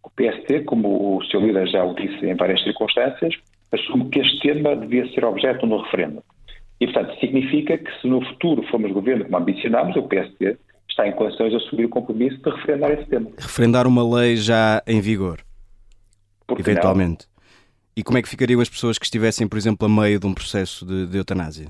[0.04, 3.36] O PSD, como o seu líder já o disse em várias circunstâncias,
[3.74, 6.24] assume que este tema devia ser objeto no referendo.
[6.80, 10.58] E, portanto, significa que se no futuro formos governo como ambicionamos, o PSD
[10.90, 13.30] está em condições de assumir o compromisso de referendar esse tema.
[13.38, 15.40] Referendar uma lei já em vigor,
[16.46, 17.26] Porque eventualmente.
[17.28, 17.34] Não?
[17.96, 20.34] E como é que ficariam as pessoas que estivessem, por exemplo, a meio de um
[20.34, 21.68] processo de, de eutanásia?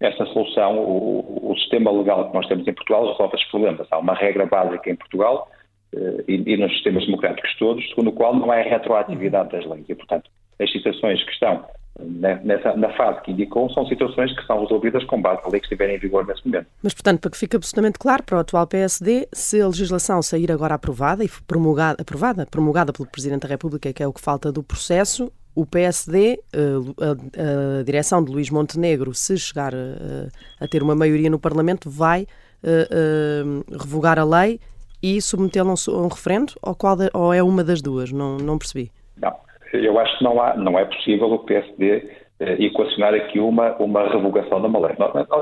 [0.00, 3.86] Essa solução, o, o, sistema legal que nós temos em Portugal resolve esses problemas.
[3.90, 5.50] Há uma regra básica em Portugal
[5.92, 9.84] eh, e, e, nos sistemas democráticos todos, segundo o qual não há retroatividade das leis.
[9.88, 11.64] E, portanto, as situações que estão
[11.98, 15.66] nessa, na fase que indicou são situações que são resolvidas com base na lei que
[15.66, 16.66] estiver em vigor nesse momento.
[16.82, 20.50] Mas, portanto, para que fique absolutamente claro para o atual PSD, se a legislação sair
[20.52, 24.52] agora aprovada e promulgada, aprovada, promulgada pelo Presidente da República, que é o que falta
[24.52, 26.58] do processo, o PSD, eh,
[27.00, 30.28] a, a, a direção de Luís Montenegro, se chegar a, eh,
[30.60, 32.28] a ter uma maioria no Parlamento, vai
[32.62, 34.60] uh, revogar a lei
[35.02, 36.52] e submetê-la a um, referendo?
[36.62, 38.12] Ou, qual ou é uma das duas?
[38.12, 38.92] Não, não percebi.
[39.16, 39.34] Não
[39.72, 42.08] eu acho que não, há, não é possível o PSD
[42.40, 44.96] eh, equacionar aqui uma, uma revogação da lei.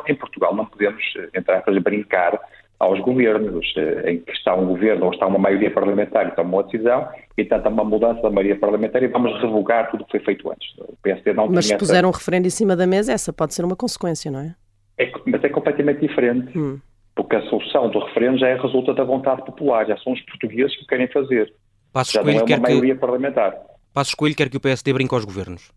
[0.09, 2.41] Em Portugal não podemos, eh, entrar para brincar
[2.79, 6.59] aos governos, eh, em que está um governo ou está uma maioria parlamentar e toma
[6.59, 10.05] uma decisão, e tanto há uma mudança da maioria parlamentar e vamos revogar tudo o
[10.07, 10.73] que foi feito antes.
[10.79, 12.07] O PSD não Mas se puser essa...
[12.07, 14.55] um referendo em cima da mesa, essa pode ser uma consequência, não é?
[14.99, 16.57] é mas é completamente diferente.
[16.59, 16.79] Hum.
[17.15, 20.77] Porque a solução do referendo já é resulta da vontade popular, já são os portugueses
[20.77, 21.53] que querem fazer.
[21.93, 23.01] Passos já Coelho não é uma maioria que...
[23.01, 23.55] parlamentar.
[23.97, 25.73] Passos Coelho quer que o PSD brinque aos governos.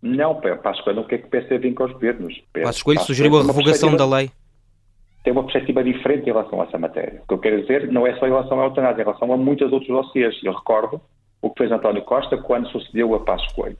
[0.00, 2.42] Não, Passos Coelho não quer que o PSD brinque aos governos.
[2.54, 4.30] Passos Coelho sugeriu a revogação da lei.
[5.22, 7.20] Tem uma perspectiva diferente em relação a essa matéria.
[7.22, 9.36] O que eu quero dizer não é só em relação à eutanásia, em relação a
[9.36, 10.40] muitos outros dossiês.
[10.42, 11.02] Eu recordo
[11.42, 13.76] o que fez António Costa quando sucedeu a Passos Coelho.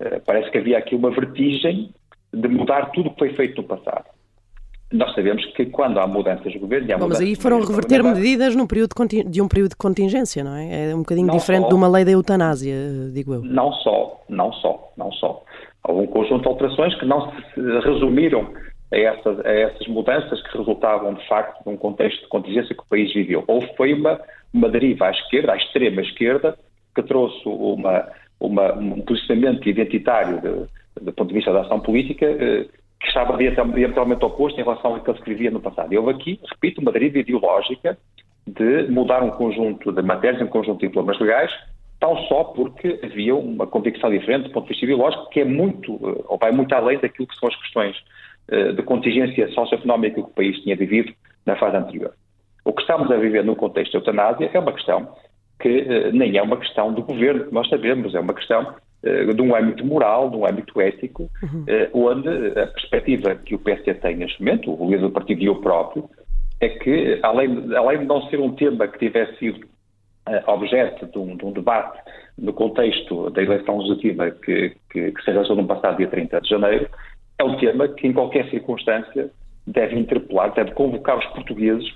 [0.00, 1.94] Uh, parece que havia aqui uma vertigem
[2.32, 4.06] de mudar tudo o que foi feito no passado
[4.92, 6.92] nós sabemos que quando há mudanças de governo...
[6.92, 10.44] Há Bom, mas aí foram reverter medidas num período de, de, um período de contingência,
[10.44, 10.90] não é?
[10.90, 12.74] É um bocadinho não diferente só, de uma lei da eutanásia,
[13.12, 13.42] digo eu.
[13.42, 15.42] Não só, não só, não só.
[15.86, 18.48] Houve um conjunto de alterações que não se resumiram
[18.92, 22.82] a essas, a essas mudanças que resultavam, de facto, de um contexto de contingência que
[22.82, 23.42] o país viveu.
[23.46, 24.20] Ou foi uma,
[24.52, 26.56] uma deriva à esquerda, à extrema esquerda,
[26.94, 30.68] que trouxe uma, uma um posicionamento identitário
[31.00, 32.66] do ponto de vista da ação política eh,
[33.04, 35.94] que estava diametralmente oposto em relação ao que ele escrevia no passado.
[35.94, 37.98] Houve aqui, repito, uma deriva ideológica
[38.46, 41.52] de mudar um conjunto de matérias, um conjunto de diplomas legais,
[42.00, 45.94] tão só porque havia uma convicção diferente do ponto de vista ideológico, que é muito,
[46.02, 47.96] eh, ou vai muito além daquilo que são as questões
[48.48, 51.12] eh, de contingência socioeconómica que o país tinha vivido
[51.44, 52.12] na fase anterior.
[52.64, 55.14] O que estamos a viver no contexto da eutanásia é uma questão
[55.60, 58.74] que eh, nem é uma questão do governo, que nós sabemos, é uma questão
[59.34, 61.64] de um âmbito moral, de um âmbito ético, uhum.
[61.92, 65.56] onde a perspectiva que o PSD tem neste momento, o líder do partido e eu
[65.56, 66.08] próprio,
[66.60, 69.66] é que, além, além de não ser um tema que tivesse sido
[70.46, 71.98] objeto de um, de um, debate
[72.38, 76.48] no contexto da eleição legislativa que, que, que se realizou no passado dia 30 de
[76.48, 76.88] janeiro,
[77.38, 79.30] é um tema que, em qualquer circunstância,
[79.66, 81.86] deve interpelar, deve convocar os portugueses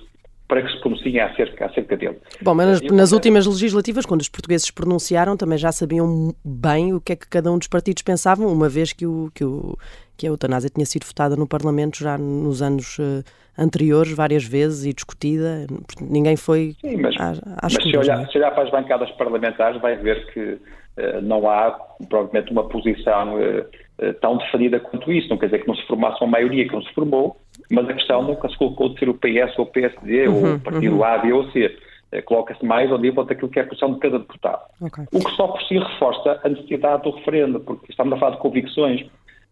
[0.49, 2.17] para que se pronunciem acerca, acerca dele.
[2.41, 6.91] Bom, mas nas, nas últimas legislativas, quando os portugueses se pronunciaram, também já sabiam bem
[6.91, 9.77] o que é que cada um dos partidos pensavam, uma vez que, o, que, o,
[10.17, 13.23] que a eutanásia tinha sido votada no Parlamento já nos anos uh,
[13.55, 15.67] anteriores, várias vezes, e discutida.
[16.01, 18.25] Ninguém foi Sim, mas, às, às mas se, olhar, é?
[18.25, 21.77] se olhar para as bancadas parlamentares, vai ver que uh, não há,
[22.09, 25.29] provavelmente, uma posição uh, tão definida quanto isso.
[25.29, 27.37] Não quer dizer que não se formasse uma maioria que não se formou,
[27.69, 30.55] mas a questão nunca se colocou de ser o PS ou o PSD uhum, ou
[30.55, 31.03] o partido uhum.
[31.03, 31.77] A, B ou C.
[32.11, 34.61] Eh, coloca-se mais ao nível daquilo que é a posição de cada deputado.
[34.81, 35.05] Okay.
[35.13, 38.41] O que só por si reforça a necessidade do referendo, porque estamos a falar de
[38.41, 39.05] convicções.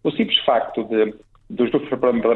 [0.04, 1.14] O simples facto de,
[1.50, 1.90] dos grupos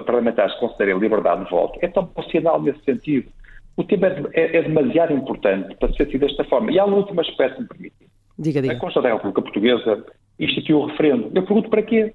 [0.05, 3.29] parlamentares considerarem liberdade de voto é tão sinal nesse sentido.
[3.77, 6.71] O tema é, é, é, demasiado importante para ser tido desta forma.
[6.71, 7.95] E há um último aspecto, me permite.
[8.37, 8.73] Diga, diga.
[8.73, 10.05] A Constituição da República Portuguesa
[10.39, 11.31] instituiu o referendo.
[11.33, 12.13] Eu pergunto para quê?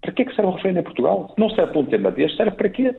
[0.00, 1.34] Para que é que serve o referendo em Portugal?
[1.36, 2.94] Não serve para um tema deste, serve para quê?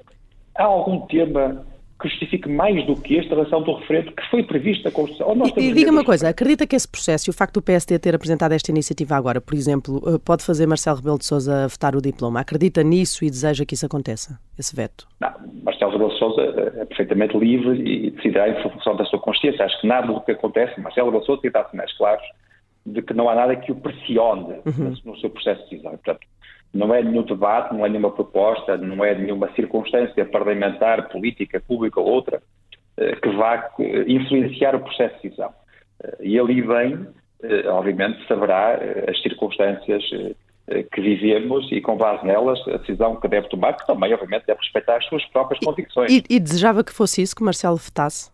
[0.56, 1.66] Há algum tema
[2.02, 5.36] que justifique mais do que esta relação do referendo que foi prevista na Constituição.
[5.58, 8.16] E, e diga uma coisa, acredita que esse processo e o facto do PSD ter
[8.16, 12.02] apresentado esta iniciativa agora, por exemplo, eh, pode fazer Marcelo Rebelo de Sousa votar o
[12.02, 12.40] diploma?
[12.40, 15.08] Acredita nisso e deseja que isso aconteça, esse veto?
[15.20, 15.32] Não,
[15.64, 19.64] Marcelo Rebelo de Sousa é perfeitamente livre e decidirá em função da sua consciência.
[19.64, 22.24] Acho que nada do que acontece, Marcelo Rebelo de Sousa tem dado mais claros
[22.84, 24.96] de que não há nada que o pressione uhum.
[25.06, 25.92] no seu processo de decisão.
[25.92, 26.26] Portanto,
[26.74, 32.00] não é nenhum debate, não é nenhuma proposta, não é nenhuma circunstância parlamentar, política, pública
[32.00, 32.42] ou outra
[32.98, 35.54] eh, que vá eh, influenciar o processo de decisão.
[36.04, 37.08] Eh, e ali vem,
[37.68, 38.80] obviamente, saberá
[39.10, 40.04] as circunstâncias
[40.94, 44.60] que vivemos e, com base nelas, a decisão que deve tomar, que também, obviamente, deve
[44.60, 46.12] respeitar as suas próprias convicções.
[46.12, 48.32] E, e desejava que fosse isso que Marcelo votasse?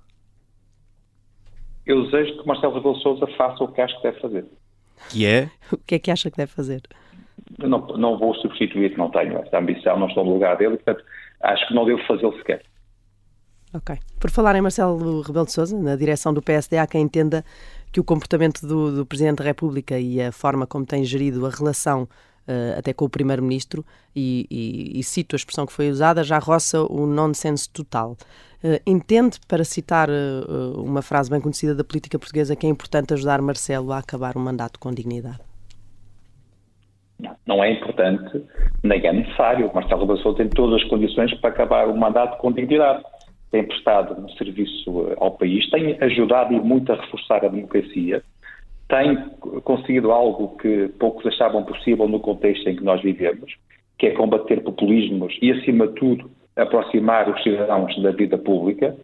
[1.85, 4.45] Eu desejo que Marcelo Rebelo Sousa faça o que acho que deve fazer.
[5.09, 5.49] Que é?
[5.71, 6.81] O que é que acha que deve fazer?
[7.59, 11.03] Não, não vou substituir, não tenho essa ambição, não estou no lugar dele, portanto,
[11.41, 12.63] acho que não devo fazê-lo sequer.
[13.73, 13.97] Ok.
[14.19, 17.43] Por falar em Marcelo Rebelo de Sousa, na direção do PSD, há quem entenda
[17.91, 21.49] que o comportamento do, do Presidente da República e a forma como tem gerido a
[21.49, 26.23] relação uh, até com o Primeiro-Ministro, e, e, e, cito a expressão que foi usada,
[26.23, 28.17] já roça o nonsense total.
[28.63, 33.13] Uh, entende, para citar uh, uma frase bem conhecida da política portuguesa, que é importante
[33.13, 35.46] ajudar Marcelo a acabar o mandato com dignidade?
[37.45, 38.43] Não é importante,
[38.83, 39.71] nem é necessário.
[39.73, 43.03] Marcelo Rebelo tem todas as condições para acabar o mandato com dignidade.
[43.49, 48.21] Tem prestado um serviço ao país, tem ajudado e muito a reforçar a democracia,
[48.89, 49.17] tem
[49.63, 53.55] conseguido algo que poucos achavam possível no contexto em que nós vivemos,
[53.97, 58.95] que é combater populismos e, acima de tudo, aproximar os cidadãos da vida pública.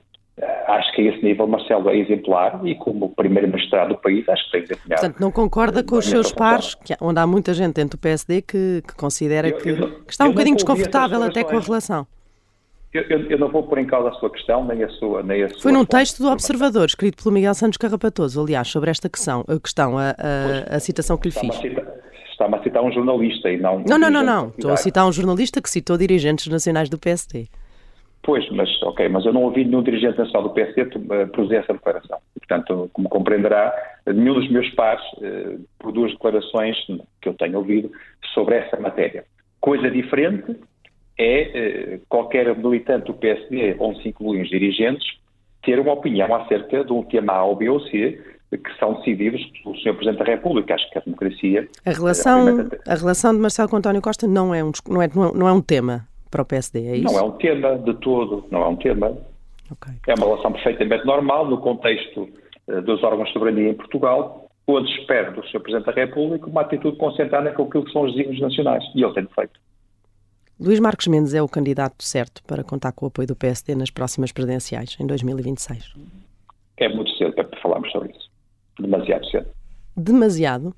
[0.67, 4.45] Acho que a esse nível Marcelo é exemplar e como primeiro magistrado do país acho
[4.45, 5.01] que tem desempenhado.
[5.01, 8.41] Portanto, não concorda com os seus pares, que, onde há muita gente dentro do PSD
[8.41, 12.07] que, que considera eu, que, eu, que, está um bocadinho desconfortável até com a relação.
[12.93, 15.23] Eu, eu, não vou pôr em causa a sua questão, nem a sua.
[15.23, 18.91] Nem a sua Foi num texto do Observador, escrito pelo Miguel Santos Carrapatoso, aliás, sobre
[18.91, 21.55] esta questão, a, questão, a, a, a citação que lhe fiz.
[22.31, 23.83] Está-me a citar um jornalista e não.
[23.87, 24.49] Não, não, não, não.
[24.49, 27.47] Estou a citar um jornalista que citou dirigentes nacionais do PSD.
[28.23, 31.73] Pois, mas ok, mas eu não ouvi nenhum dirigente nacional do PSD eh, produzir essa
[31.73, 32.17] declaração.
[32.39, 33.73] Portanto, como compreenderá,
[34.07, 36.77] nenhum dos meus pares eh, produz declarações
[37.21, 37.91] que eu tenho ouvido
[38.33, 39.25] sobre essa matéria.
[39.59, 40.55] Coisa diferente
[41.19, 45.05] é eh, qualquer militante do PSD, onde se incluem os dirigentes,
[45.61, 49.43] ter uma opinião acerca de um tema A ou B ou C que são decididos
[49.63, 49.95] pelo Sr.
[49.95, 50.75] Presidente da República.
[50.75, 51.67] Acho que a democracia...
[51.85, 55.47] A relação, a relação de Marcelo com António Costa não é um, não é, não
[55.47, 57.13] é um tema para o PSD, é isso?
[57.13, 59.15] Não é um tema de todo, não é um tema.
[59.71, 59.93] Okay.
[60.07, 62.27] É uma relação perfeitamente normal no contexto
[62.67, 65.59] uh, dos órgãos de soberania em Portugal, onde espera do Sr.
[65.59, 69.13] Presidente da República uma atitude concentrada com aquilo que são os desígnios nacionais, e ele
[69.13, 69.59] tem feito.
[70.59, 73.91] Luís Marcos Mendes é o candidato certo para contar com o apoio do PSD nas
[73.91, 75.93] próximas presidenciais, em 2026?
[76.77, 78.31] É muito cedo para falarmos sobre isso.
[78.79, 79.47] Demasiado cedo.
[79.95, 80.75] Demasiado?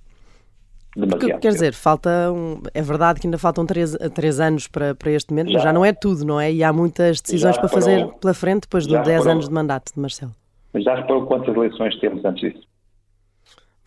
[0.95, 5.11] Porque, quer dizer, falta um, é verdade que ainda faltam três, três anos para, para
[5.11, 6.51] este momento, já, mas já não é tudo, não é?
[6.51, 9.99] E há muitas decisões para fazer pela frente depois de 10 anos de mandato de
[9.99, 10.31] Marcelo.
[10.73, 12.67] Mas já reparou quantas eleições temos antes disso?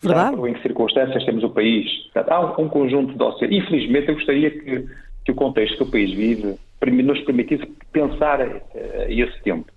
[0.01, 0.37] Verdade.
[0.37, 1.85] Já em que circunstâncias temos o país?
[2.15, 3.63] Há um, um conjunto de auxílios.
[3.65, 4.87] Infelizmente, eu gostaria que,
[5.25, 6.57] que o contexto que o país vive
[7.03, 8.61] nos permitisse pensar uh,
[9.07, 9.71] esse tempo.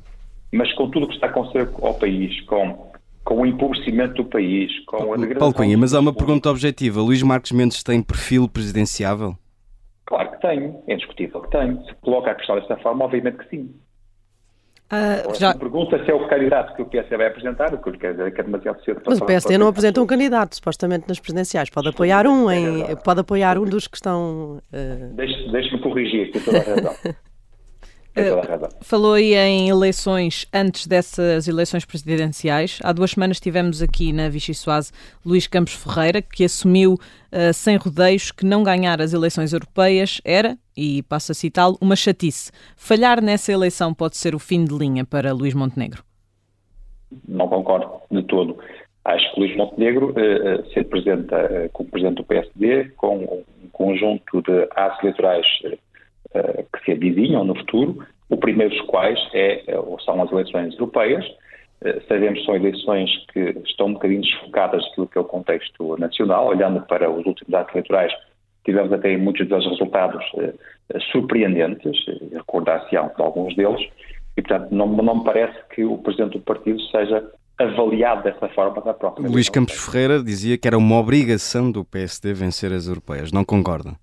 [0.52, 2.91] Mas com tudo o que está a acontecer ao país, com
[3.24, 5.38] com o empobrecimento do país, com a degradação...
[5.38, 7.00] Paulo Cunha, mas há uma pergunta objetiva.
[7.00, 9.36] Luís Marcos Mendes tem perfil presidenciável?
[10.06, 11.82] Claro que tem, é indiscutível que tem.
[11.84, 13.74] Se coloca a questão desta forma, obviamente que sim.
[14.92, 15.54] Uh, já...
[15.54, 18.12] Pergunta se é o candidato que o PSD vai apresentar, o que eu lhe quero
[18.12, 21.08] dizer é que é demasiado cedo para Mas o PSD não apresenta um candidato, supostamente,
[21.08, 21.70] nas presidenciais.
[21.70, 24.60] Pode apoiar um, em, é pode apoiar um dos que estão...
[24.70, 25.14] Uh...
[25.14, 26.94] Deixe-me corrigir, tem toda a razão.
[28.12, 32.78] Uh, falou aí em eleições antes dessas eleições presidenciais.
[32.82, 34.92] Há duas semanas tivemos aqui na Vichy Soase
[35.24, 40.58] Luís Campos Ferreira, que assumiu uh, sem rodeios que não ganhar as eleições europeias era,
[40.76, 42.52] e passo a citá-lo, uma chatice.
[42.76, 46.04] Falhar nessa eleição pode ser o fim de linha para Luís Montenegro?
[47.26, 48.58] Não concordo de todo.
[49.06, 54.68] Acho que Luís Montenegro uh, se apresenta como presidente do PSD com um conjunto de
[54.76, 55.78] atos eleitorais eh,
[56.72, 61.24] que se avizinham no futuro, o primeiro dos quais é, eh, são as eleições europeias.
[61.84, 65.96] Eh, sabemos que são eleições que estão um bocadinho desfocadas daquilo que é o contexto
[65.98, 68.12] nacional, olhando para os últimos atos eleitorais,
[68.64, 70.24] tivemos até muitos dos resultados
[71.10, 71.98] surpreendentes,
[72.32, 73.80] recordar-se-ão de alguns deles,
[74.36, 78.82] e portanto não, não me parece que o Presidente do Partido seja avaliado dessa forma
[78.84, 79.28] na próxima.
[79.28, 83.32] Luís Campos Ferreira dizia que era uma obrigação do PSD vencer as europeias.
[83.32, 83.94] Não concorda?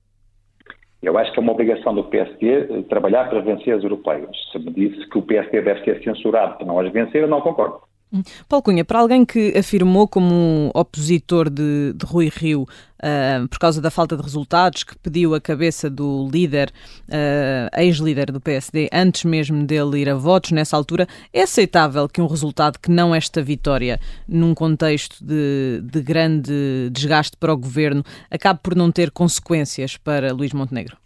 [1.02, 4.30] Eu acho que é uma obrigação do PSD eh, trabalhar para vencer as europeias.
[4.52, 7.42] Se me disse que o PSD deve ser censurado para não as vencer, eu não
[7.42, 7.89] concordo.
[8.12, 8.24] Hum.
[8.48, 13.80] Paulo Cunha, para alguém que afirmou como opositor de, de Rui Rio uh, por causa
[13.80, 16.72] da falta de resultados, que pediu a cabeça do líder,
[17.08, 22.20] uh, ex-líder do PSD, antes mesmo dele ir a votos nessa altura, é aceitável que
[22.20, 28.04] um resultado que não esta vitória, num contexto de, de grande desgaste para o governo,
[28.32, 30.98] acabe por não ter consequências para Luís Montenegro?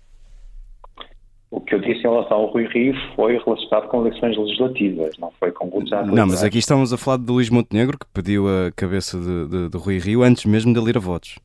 [1.53, 5.29] O que eu disse em relação ao Rui Rio foi relacionado com eleições legislativas, não
[5.39, 8.71] foi com votos Não, mas aqui estamos a falar de Luís Montenegro, que pediu a
[8.71, 11.37] cabeça de, de, de Rui Rio antes mesmo de ele ir a votos.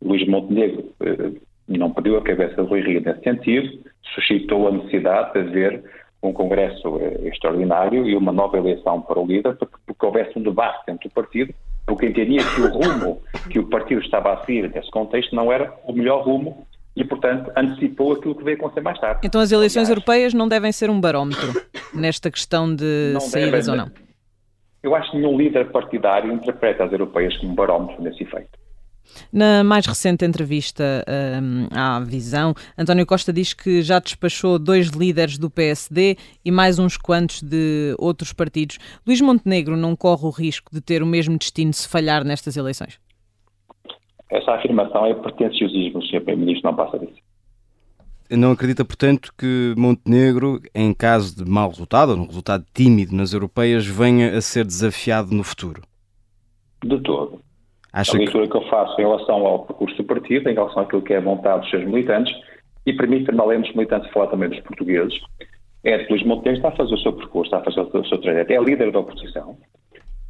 [0.00, 1.32] Luís Montenegro eh,
[1.66, 3.80] não pediu a cabeça de Rui Rio nesse sentido,
[4.14, 5.82] suscitou a necessidade de haver
[6.22, 10.42] um congresso eh, extraordinário e uma nova eleição para o líder, porque, porque houvesse um
[10.44, 11.52] debate dentro do partido,
[11.84, 15.74] porque entendia que o rumo que o partido estava a seguir nesse contexto não era
[15.84, 19.20] o melhor rumo e, portanto, antecipou aquilo que veio acontecer mais tarde.
[19.24, 21.52] Então as eleições Aliás, europeias não devem ser um barómetro
[21.94, 23.90] nesta questão de saídas ou não?
[24.82, 28.62] Eu acho que nenhum líder partidário interpreta as europeias como barómetro nesse efeito.
[29.32, 31.04] Na mais recente entrevista
[31.42, 36.78] um, à Visão, António Costa diz que já despachou dois líderes do PSD e mais
[36.78, 38.78] uns quantos de outros partidos.
[39.06, 42.98] Luís Montenegro não corre o risco de ter o mesmo destino se falhar nestas eleições?
[44.32, 46.22] Essa afirmação é pretenciosismo, o Sr.
[46.22, 47.20] Primeiro-Ministro não passa disso.
[48.30, 53.34] Não acredita, portanto, que Montenegro, em caso de mau resultado, ou um resultado tímido nas
[53.34, 55.82] europeias, venha a ser desafiado no futuro?
[56.82, 57.40] De todo.
[57.92, 58.52] Acha a leitura que...
[58.52, 61.20] que eu faço em relação ao percurso do partido, em relação àquilo que é a
[61.20, 62.34] vontade dos seus militantes,
[62.86, 65.20] e permite-me, além dos militantes, falar também dos portugueses,
[65.84, 68.18] é que Luís Montenegro está a fazer o seu percurso, está a fazer o seu
[68.18, 69.58] trajeto, é líder da oposição,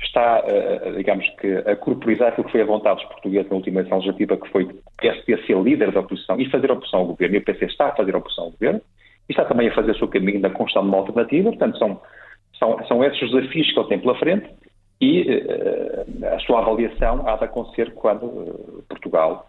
[0.07, 3.81] está, uh, digamos que, a corporizar aquilo que foi a vontade dos portugueses na última
[3.81, 7.37] eleição legislativa, que foi o PSD ser líder da oposição e fazer oposição ao governo,
[7.37, 8.81] e o PC está a fazer oposição ao governo,
[9.29, 12.01] e está também a fazer o seu caminho na construção de uma alternativa, portanto, são,
[12.59, 14.49] são, são esses os desafios que ele tem pela frente,
[15.01, 19.47] e uh, a sua avaliação há de acontecer quando uh, Portugal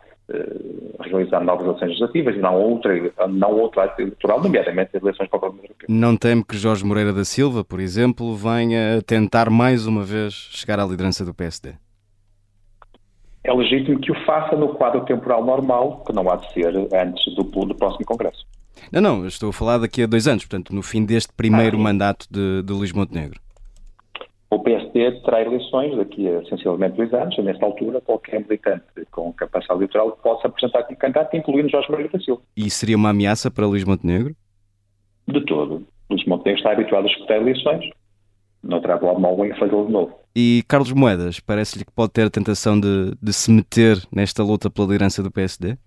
[1.01, 2.93] realizar novas eleições legislativas e não outra,
[3.27, 5.87] não outro ato eleitoral, nomeadamente as eleições para o Parlamento Europeu.
[5.89, 10.79] Não teme que Jorge Moreira da Silva, por exemplo, venha tentar mais uma vez chegar
[10.79, 11.73] à liderança do PSD?
[13.43, 17.35] É legítimo que o faça no quadro temporal normal, que não há de ser antes
[17.35, 18.45] do, do próximo Congresso.
[18.91, 21.81] Não, não, estou a falar daqui a dois anos, portanto, no fim deste primeiro ah,
[21.81, 23.42] mandato de, de Luís Montenegro.
[24.53, 29.33] O PSD terá eleições daqui a sensivelmente dois anos, e nessa altura qualquer militante com
[29.33, 32.43] capacidade eleitoral possa apresentar como candidato, incluindo Jorge Moreira da Silva.
[32.55, 34.35] E seria uma ameaça para Luís Montenegro?
[35.27, 35.83] De todo.
[36.07, 37.89] Luís Montenegro está habituado a disputar eleições.
[38.61, 40.13] Não terá problema mal em fazê-lo de novo.
[40.35, 44.69] E Carlos Moedas, parece-lhe que pode ter a tentação de, de se meter nesta luta
[44.69, 45.77] pela liderança do PSD?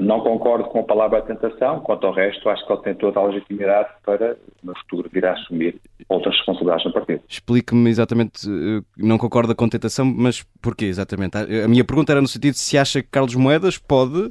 [0.00, 3.24] Não concordo com a palavra tentação, quanto ao resto, acho que ele tem toda a
[3.24, 7.22] legitimidade para, no futuro, vir a assumir outras responsabilidades no partido.
[7.28, 11.36] Explique-me exatamente, eh, não concorda com tentação, mas porquê exatamente?
[11.36, 14.30] A minha pergunta era no sentido de se acha que Carlos Moedas pode uh,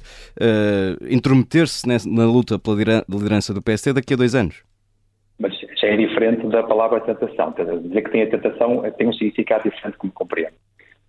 [1.10, 4.64] intrometer-se na luta pela liderança do PSD daqui a dois anos.
[5.40, 7.54] Mas já é diferente da palavra tentação.
[7.82, 10.56] Dizer que tem a tentação tem um significado diferente, como compreendo.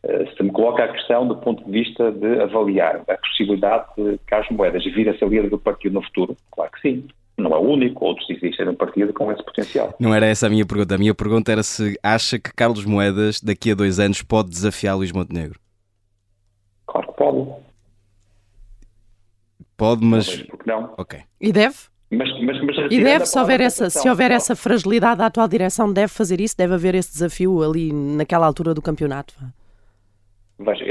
[0.06, 4.18] Eh, se me coloca a questão do ponto de vista de avaliar a possibilidade de
[4.26, 7.06] Carlos Moedas vir a ser líder do partido no futuro, claro que sim.
[7.38, 9.94] Não é o único, outros existem no partido com esse potencial.
[9.98, 10.94] Não era essa a minha pergunta.
[10.94, 14.96] A minha pergunta era se acha que Carlos Moedas, daqui a dois anos, pode desafiar
[14.96, 15.58] Luís Montenegro.
[16.86, 17.64] Claro que pode.
[19.76, 20.42] Pode, mas.
[20.42, 20.94] Porque não.
[20.96, 21.18] Ok.
[21.40, 21.74] E deve?
[22.08, 25.92] Mas, mas, mas E deve, se houver, essa, se houver essa fragilidade da atual direção,
[25.92, 26.56] deve fazer isso?
[26.56, 29.34] Deve haver esse desafio ali naquela altura do campeonato?
[30.58, 30.84] Veja,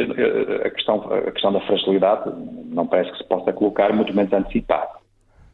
[0.66, 2.32] a questão, a questão da fragilidade
[2.66, 4.90] não parece que se possa colocar, muito menos antecipar.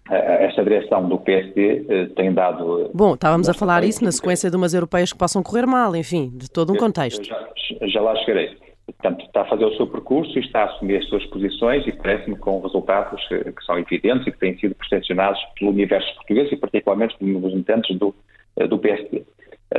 [0.09, 2.89] Esta direção do PSD eh, tem dado.
[2.95, 6.31] Bom, estávamos a falar isso na sequência de umas europeias que possam correr mal, enfim,
[6.35, 7.23] de todo um contexto.
[7.23, 7.47] Já,
[7.81, 8.57] já lá chegarei.
[8.87, 11.91] Portanto, está a fazer o seu percurso e está a assumir as suas posições e
[11.91, 16.51] parece-me com resultados que, que, são evidentes e que têm sido percepcionados pelo universo português
[16.51, 18.15] e particularmente pelos representantes do,
[18.57, 19.23] eh, do PSD.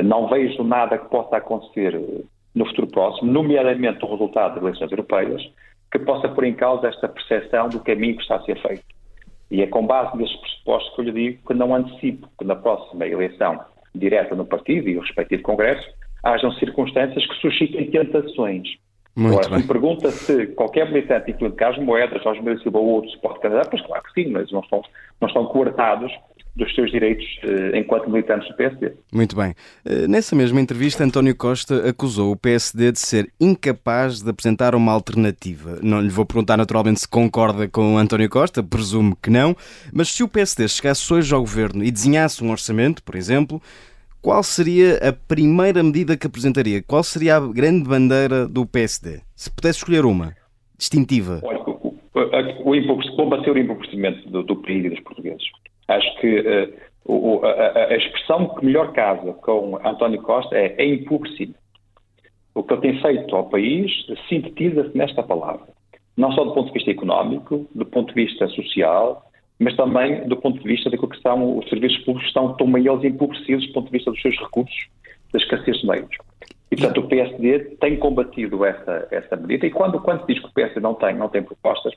[0.01, 1.99] Não vejo nada que possa acontecer
[2.53, 5.41] no futuro próximo, nomeadamente o resultado das eleições europeias,
[5.91, 8.83] que possa pôr em causa esta percepção do caminho que está a ser feito.
[9.49, 12.55] E é com base nesses pressupostos que eu lhe digo que não antecipo que na
[12.55, 13.59] próxima eleição
[13.93, 15.85] direta no partido e o respectivo Congresso
[16.23, 18.67] hajam circunstâncias que suscitem tentações.
[19.13, 19.57] Muito Agora, bem.
[19.57, 23.41] se me pergunta se qualquer militante, incluindo Carlos Moedas, Jorge Meira Silva ou outros, pode
[23.41, 24.81] candidatar, pois claro que sim, mas não estão,
[25.19, 26.11] não estão coartados
[26.55, 28.91] dos seus direitos eh, enquanto militantes do PSD.
[29.13, 29.53] Muito bem.
[29.85, 34.91] Eh, Nessa mesma entrevista, António Costa acusou o PSD de ser incapaz de apresentar uma
[34.91, 35.79] alternativa.
[35.81, 39.55] Não lhe vou perguntar naturalmente se concorda com António Costa, presumo que não,
[39.93, 43.61] mas se o PSD chegasse hoje ao governo e desenhasse um orçamento, por exemplo,
[44.21, 46.83] qual seria a primeira medida que apresentaria?
[46.83, 49.21] Qual seria a grande bandeira do PSD?
[49.35, 50.35] Se pudesse escolher uma,
[50.77, 51.39] distintiva.
[51.43, 55.43] Olha, o, o, o empobrecimento- combater o empobrecimento do, do país e dos portugueses.
[55.95, 56.69] Acho que eh,
[57.05, 57.49] o- a,
[57.85, 61.59] a- expressão que melhor casa com António Costa é, é empobrecimento.
[62.53, 63.91] O que ele tem feito ao país
[64.27, 65.67] sintetiza-se nesta palavra.
[66.17, 69.23] Não só do ponto de vista económico, do ponto de vista social,
[69.59, 73.03] mas também do ponto de vista daquilo que são os serviços públicos estão tão eles
[73.03, 74.87] empobrecidos do ponto de vista dos seus recursos,
[75.31, 76.09] da escassez de meios.
[76.71, 79.65] E, portanto, o PSD tem combatido essa, essa medida.
[79.67, 81.93] E quando, quando se diz que o PSD não tem, não tem propostas,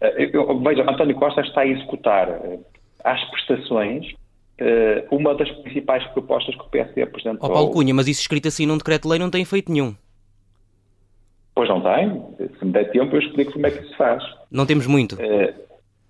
[0.00, 2.58] eh, eu, veja, António Costa está a executar eh,
[3.06, 4.12] às prestações
[4.58, 7.48] eh, uma das principais propostas que o PSD apresentou.
[7.48, 9.94] Ó Paulo Cunha, mas isso escrito assim num decreto-lei não tem efeito nenhum.
[11.54, 12.22] Pois não tem.
[12.58, 14.22] Se me der tempo, eu explico como é que isso se faz.
[14.50, 15.16] Não temos muito.
[15.20, 15.54] Eh,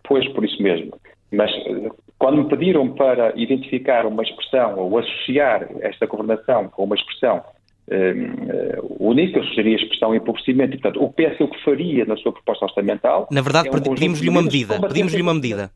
[0.02, 0.92] pois, por isso mesmo.
[1.32, 6.96] Mas eh, quando me pediram para identificar uma expressão ou associar esta governação com uma
[6.96, 7.42] expressão
[7.88, 10.76] eh, única, eu sugeri a expressão empobrecimento.
[10.76, 13.28] E, portanto, o PS o que faria na sua proposta orçamental.
[13.30, 14.80] Na verdade, é um pedimos-lhe uma medida.
[14.80, 15.70] Pedimos-lhe uma medida.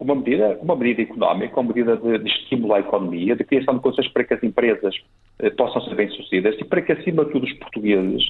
[0.00, 3.80] Uma medida, uma medida económica, uma medida de, de estímulo à economia, de criação de
[3.80, 4.94] condições para que as empresas
[5.38, 8.22] eh, possam ser bem-sucedidas e para que, acima de tudo, os portugueses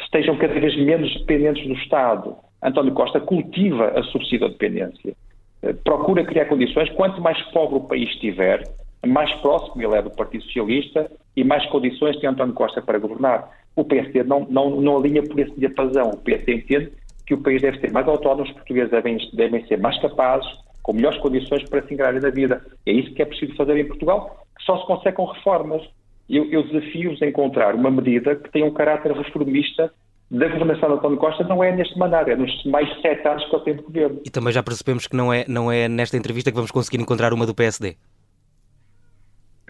[0.00, 2.34] estejam cada vez menos dependentes do Estado.
[2.62, 5.14] António Costa cultiva a subsidio-dependência.
[5.62, 8.64] Eh, procura criar condições, quanto mais pobre o país estiver,
[9.06, 13.50] mais próximo ele é do Partido Socialista e mais condições tem António Costa para governar.
[13.76, 16.10] O PSD não, não, não alinha por esse diapasão.
[16.10, 16.92] O PSD entende
[17.26, 20.48] que o país deve ser mais autónomo, os portugueses devem, devem ser mais capazes,
[20.82, 22.64] com melhores condições para se integrarem na vida.
[22.86, 25.82] É isso que é preciso fazer em Portugal, que só se consegue com reformas.
[26.28, 29.92] Eu, eu desafio-os a encontrar uma medida que tenha um caráter reformista
[30.30, 33.56] da governação de António Costa, não é neste mandato, é nos mais sete anos que
[33.56, 34.20] ele tem de governo.
[34.24, 37.32] E também já percebemos que não é, não é nesta entrevista que vamos conseguir encontrar
[37.32, 37.96] uma do PSD.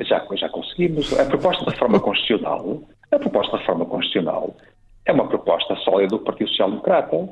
[0.01, 1.19] Já, já conseguimos.
[1.19, 4.55] A proposta de reforma constitucional, a proposta de reforma constitucional
[5.07, 7.29] é uma proposta sólida do Partido Social Democrata.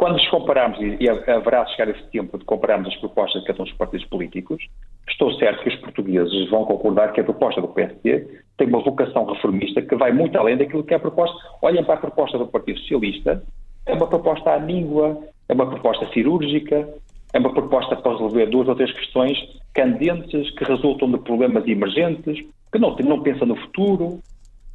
[0.00, 3.66] Quando nos compararmos, e haverá chegar esse tempo de compararmos as propostas de cada um
[3.66, 4.66] dos partidos políticos,
[5.06, 8.26] estou certo que os portugueses vão concordar que a proposta do PSD
[8.56, 11.36] tem uma vocação reformista que vai muito além daquilo que é a proposta.
[11.60, 13.42] Olhem para a proposta do Partido Socialista,
[13.84, 16.88] é uma proposta à língua, é uma proposta cirúrgica,
[17.34, 19.36] é uma proposta para resolver duas ou três questões
[19.74, 22.42] candentes que resultam de problemas emergentes,
[22.72, 24.18] que não, não pensa no futuro,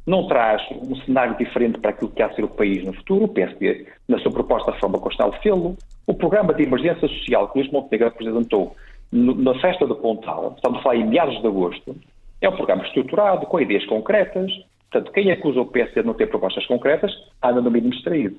[0.06, 3.24] não traz um cenário diferente para aquilo que há de ser o país no futuro.
[3.24, 5.76] O PSD, na sua proposta de reforma constitucional, fê-lo.
[6.06, 8.76] O programa de emergência social que Luís Montenegro apresentou
[9.10, 11.96] no, na festa do Pontal, estamos a falar em meados de agosto,
[12.40, 14.50] é um programa estruturado, com ideias concretas.
[14.90, 18.36] Portanto, quem acusa o PSD de não ter propostas concretas anda no mínimo distraído.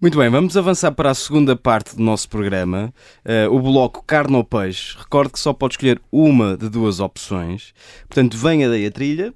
[0.00, 2.92] Muito bem, vamos avançar para a segunda parte do nosso programa,
[3.24, 4.96] eh, o bloco carne ou peixe.
[4.96, 7.74] Recorde que só pode escolher uma de duas opções.
[8.08, 9.34] Portanto, venha daí a trilha.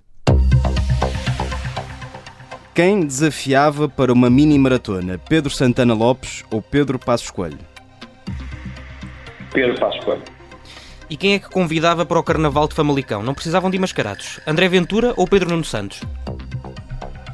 [2.74, 5.18] Quem desafiava para uma mini maratona?
[5.18, 7.58] Pedro Santana Lopes ou Pedro Passos Coelho?
[9.52, 10.22] Pedro Passos Coelho.
[11.10, 13.22] E quem é que convidava para o Carnaval de Famalicão?
[13.22, 14.40] Não precisavam de mascarados.
[14.46, 16.00] André Ventura ou Pedro Nuno Santos?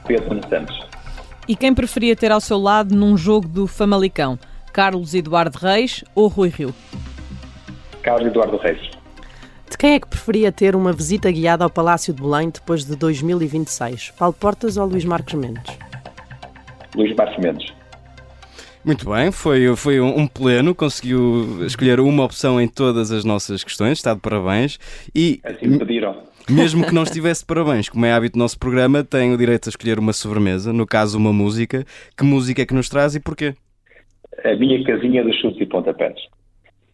[0.09, 0.85] Pedro Nuno Santos.
[1.47, 4.37] E quem preferia ter ao seu lado num jogo do Famalicão?
[4.73, 6.75] Carlos Eduardo Reis ou Rui Rio?
[8.03, 8.98] Carlos Eduardo Reis.
[9.71, 12.97] De quem é que preferia ter uma visita guiada ao Palácio de Belém depois de
[12.97, 14.13] 2026?
[14.19, 15.77] Paulo Portas ou Luís Marcos Mendes?
[16.95, 17.79] Luís Marcos Mendes.
[18.85, 23.99] Muito bem, foi, foi um pleno, conseguiu escolher uma opção em todas as nossas questões,
[23.99, 24.79] está de parabéns.
[25.15, 26.23] E assim me pediram.
[26.49, 29.69] Mesmo que não estivesse de parabéns, como é hábito do nosso programa, tem o direito
[29.69, 31.85] a escolher uma sobremesa, no caso uma música.
[32.17, 33.55] Que música é que nos traz e porquê?
[34.45, 36.15] A minha casinha dos chutes e pontapés.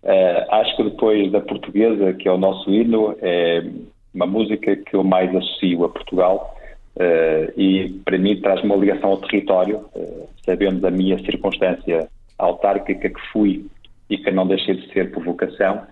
[0.04, 3.64] Uh, acho que depois da portuguesa, que é o nosso hino, é
[4.12, 6.54] uma música que eu mais associo a Portugal
[6.96, 12.06] uh, e para mim traz uma ligação ao território, uh, sabendo a minha circunstância
[12.38, 13.66] autárquica que fui
[14.10, 15.86] e que não deixei de ser por vocação,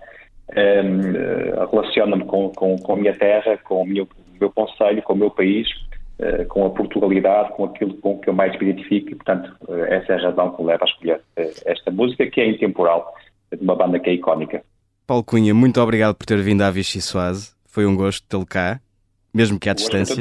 [0.55, 4.07] um, relaciona-me com, com, com, a minha terra, com o meu,
[4.39, 5.67] meu conselho, com o meu país,
[6.19, 9.51] uh, com a Portugalidade, com aquilo com que eu mais me identifico e, portanto,
[9.87, 11.21] essa é a razão que me leva a escolher
[11.65, 13.11] esta música, que é intemporal,
[13.61, 14.63] uma banda que é icónica.
[15.05, 17.51] Paulo Cunha, muito obrigado por ter vindo à Vichy Soase.
[17.65, 18.79] Foi um gosto tê-lo cá,
[19.33, 20.15] mesmo que à distância.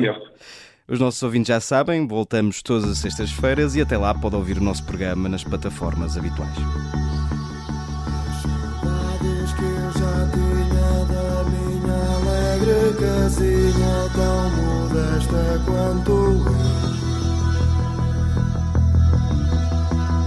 [0.88, 4.62] Os nossos ouvintes já sabem, voltamos todas as sextas-feiras e até lá pode ouvir o
[4.62, 6.50] nosso programa nas plataformas habituais.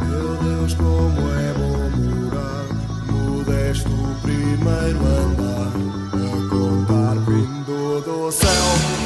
[0.08, 1.75] Meu Deus, como é bom
[3.76, 5.74] és do primeiro andar
[6.14, 9.05] a contar vindo do céu.